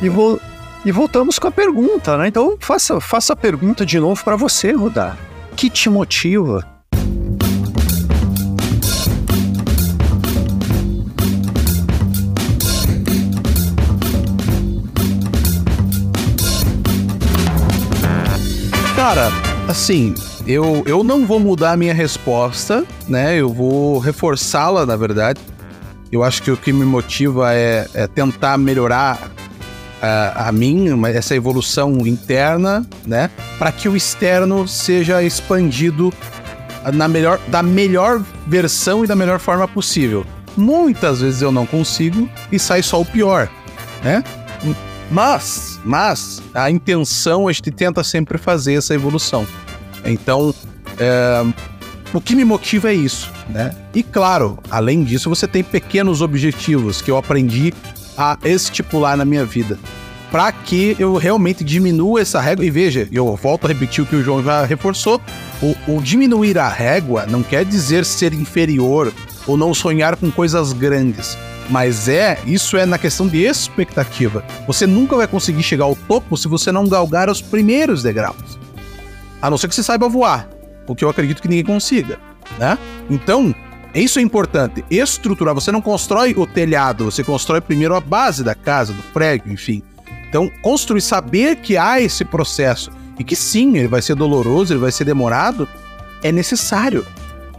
[0.00, 0.38] E, vo
[0.84, 2.28] e voltamos com a pergunta, né?
[2.28, 5.16] Então faça, faça a pergunta de novo para você, Rudar.
[5.52, 6.79] O que te motiva?
[19.00, 19.30] Cara,
[19.66, 20.14] assim,
[20.46, 23.34] eu, eu não vou mudar a minha resposta, né?
[23.34, 25.40] Eu vou reforçá-la, na verdade.
[26.12, 29.18] Eu acho que o que me motiva é, é tentar melhorar
[30.02, 33.30] a, a mim, essa evolução interna, né?
[33.58, 36.12] Para que o externo seja expandido
[36.92, 40.26] na melhor, da melhor versão e da melhor forma possível.
[40.54, 43.48] Muitas vezes eu não consigo e sai só o pior,
[44.04, 44.22] né?
[45.10, 49.46] Mas, mas a intenção a gente tenta sempre fazer essa evolução.
[50.04, 50.54] Então,
[50.98, 51.44] é,
[52.14, 53.74] o que me motiva é isso, né?
[53.94, 57.74] E claro, além disso, você tem pequenos objetivos que eu aprendi
[58.16, 59.78] a estipular na minha vida.
[60.30, 62.64] Para que eu realmente diminua essa régua.
[62.64, 65.20] E veja, eu volto a repetir o que o João já reforçou:
[65.60, 69.12] o, o diminuir a régua não quer dizer ser inferior
[69.44, 71.36] ou não sonhar com coisas grandes.
[71.70, 74.44] Mas é, isso é na questão de expectativa.
[74.66, 78.58] Você nunca vai conseguir chegar ao topo se você não galgar os primeiros degraus.
[79.40, 80.48] A não ser que você saiba voar,
[80.86, 82.18] o que eu acredito que ninguém consiga,
[82.58, 82.76] né?
[83.08, 83.54] Então,
[83.94, 84.84] isso é importante.
[84.90, 89.52] Estruturar, você não constrói o telhado, você constrói primeiro a base da casa, do prédio,
[89.52, 89.82] enfim.
[90.28, 94.80] Então, construir, saber que há esse processo e que sim, ele vai ser doloroso, ele
[94.80, 95.68] vai ser demorado,
[96.22, 97.06] é necessário.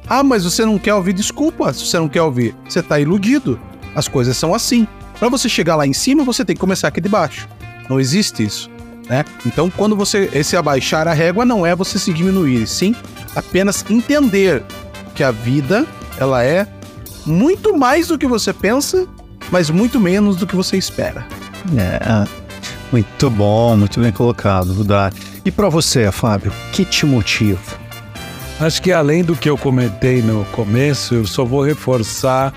[0.07, 2.55] Ah, mas você não quer ouvir desculpa se você não quer ouvir.
[2.67, 3.59] Você está iludido.
[3.95, 4.87] As coisas são assim.
[5.19, 7.47] Para você chegar lá em cima, você tem que começar aqui de baixo.
[7.89, 8.69] Não existe isso.
[9.09, 9.25] Né?
[9.45, 12.95] Então, quando você esse abaixar a régua não é você se diminuir, sim
[13.35, 14.63] apenas entender
[15.15, 15.85] que a vida
[16.17, 16.67] ela é
[17.25, 19.07] muito mais do que você pensa,
[19.51, 21.25] mas muito menos do que você espera.
[21.77, 22.27] É,
[22.91, 25.13] muito bom, muito bem colocado, Rudar.
[25.45, 27.81] E para você, Fábio, o que te motiva?
[28.59, 32.53] Acho que além do que eu comentei no começo, eu só vou reforçar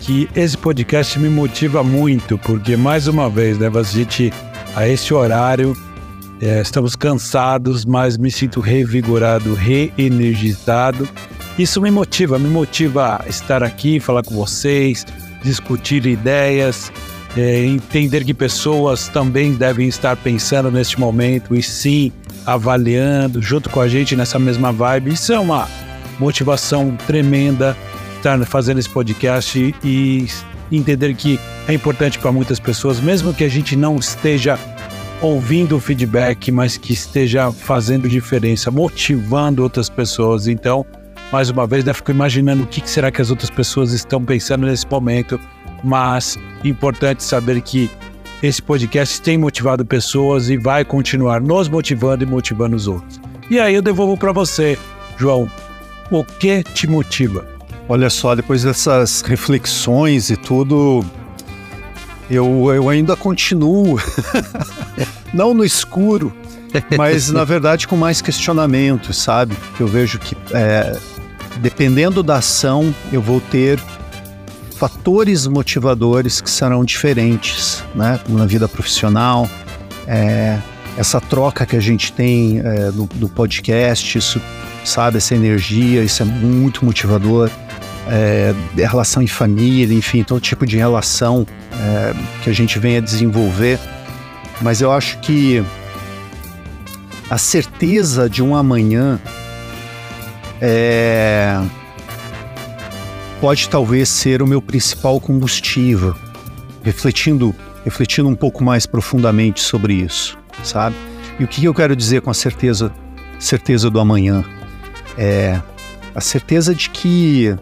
[0.00, 4.32] que esse podcast me motiva muito, porque mais uma vez, né, a gente
[4.74, 5.76] a esse horário
[6.40, 11.08] é, estamos cansados, mas me sinto revigorado, reenergizado.
[11.58, 15.06] Isso me motiva, me motiva a estar aqui, falar com vocês,
[15.42, 16.92] discutir ideias,
[17.36, 22.12] é, entender que pessoas também devem estar pensando neste momento e sim
[22.44, 25.12] avaliando junto com a gente nessa mesma vibe.
[25.14, 25.66] Isso é uma
[26.18, 27.76] motivação tremenda
[28.16, 30.26] estar fazendo esse podcast e
[30.70, 31.38] entender que
[31.68, 34.58] é importante para muitas pessoas, mesmo que a gente não esteja
[35.20, 40.46] ouvindo o feedback, mas que esteja fazendo diferença, motivando outras pessoas.
[40.46, 40.84] Então,
[41.32, 44.66] mais uma vez, né, fico imaginando o que será que as outras pessoas estão pensando
[44.66, 45.40] nesse momento,
[45.82, 47.90] mas importante saber que
[48.42, 53.20] esse podcast tem motivado pessoas e vai continuar nos motivando e motivando os outros.
[53.50, 54.78] E aí eu devolvo para você,
[55.16, 55.50] João,
[56.10, 57.55] o que te motiva?
[57.88, 61.04] Olha só, depois dessas reflexões e tudo,
[62.28, 64.00] eu, eu ainda continuo,
[65.32, 66.32] não no escuro,
[66.96, 69.56] mas na verdade com mais questionamento, sabe?
[69.78, 70.98] Eu vejo que é,
[71.58, 73.78] dependendo da ação, eu vou ter
[74.76, 78.18] fatores motivadores que serão diferentes, né?
[78.28, 79.48] Na vida profissional,
[80.08, 80.58] é,
[80.98, 84.42] essa troca que a gente tem é, no, no podcast, isso,
[84.84, 85.18] sabe?
[85.18, 87.48] Essa energia, isso é muito motivador
[88.08, 93.78] é, relação em família, enfim, todo tipo de relação é, que a gente venha desenvolver.
[94.60, 95.64] Mas eu acho que
[97.28, 99.20] a certeza de um amanhã
[100.60, 101.60] é,
[103.40, 106.14] pode talvez ser o meu principal combustível,
[106.82, 107.54] refletindo,
[107.84, 110.96] refletindo um pouco mais profundamente sobre isso, sabe?
[111.38, 112.90] E o que eu quero dizer com a certeza,
[113.38, 114.44] certeza do amanhã?
[115.18, 115.60] É
[116.14, 117.54] a certeza de que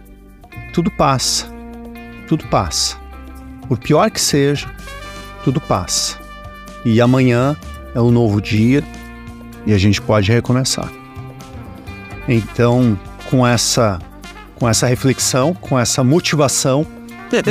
[0.75, 1.47] tudo passa.
[2.27, 2.97] Tudo passa.
[3.69, 4.69] Por pior que seja,
[5.45, 6.19] tudo passa.
[6.85, 7.57] E amanhã
[7.95, 8.83] é um novo dia
[9.65, 10.91] e a gente pode recomeçar.
[12.29, 12.99] Então,
[13.31, 14.01] com essa
[14.57, 16.87] com essa reflexão, com essa motivação,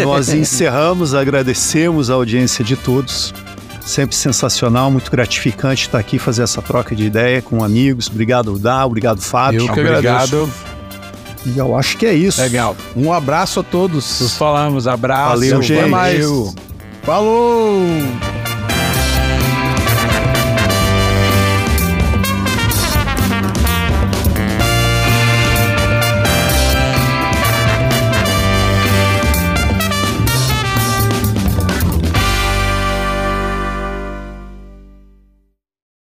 [0.03, 3.33] nós encerramos, agradecemos a audiência de todos.
[3.81, 8.07] Sempre sensacional, muito gratificante estar aqui fazer essa troca de ideia com amigos.
[8.07, 9.61] Obrigado, Dá, obrigado, Fábio.
[9.61, 9.97] Eu que obrigado.
[9.99, 10.72] agradeço.
[11.45, 12.41] E eu acho que é isso.
[12.41, 12.75] Legal.
[12.95, 14.21] Um abraço a todos.
[14.21, 14.87] Nos falamos.
[14.87, 15.29] Abraço.
[15.29, 15.79] Valeu, gente.
[15.79, 16.25] Até mais.
[17.03, 18.42] Falou!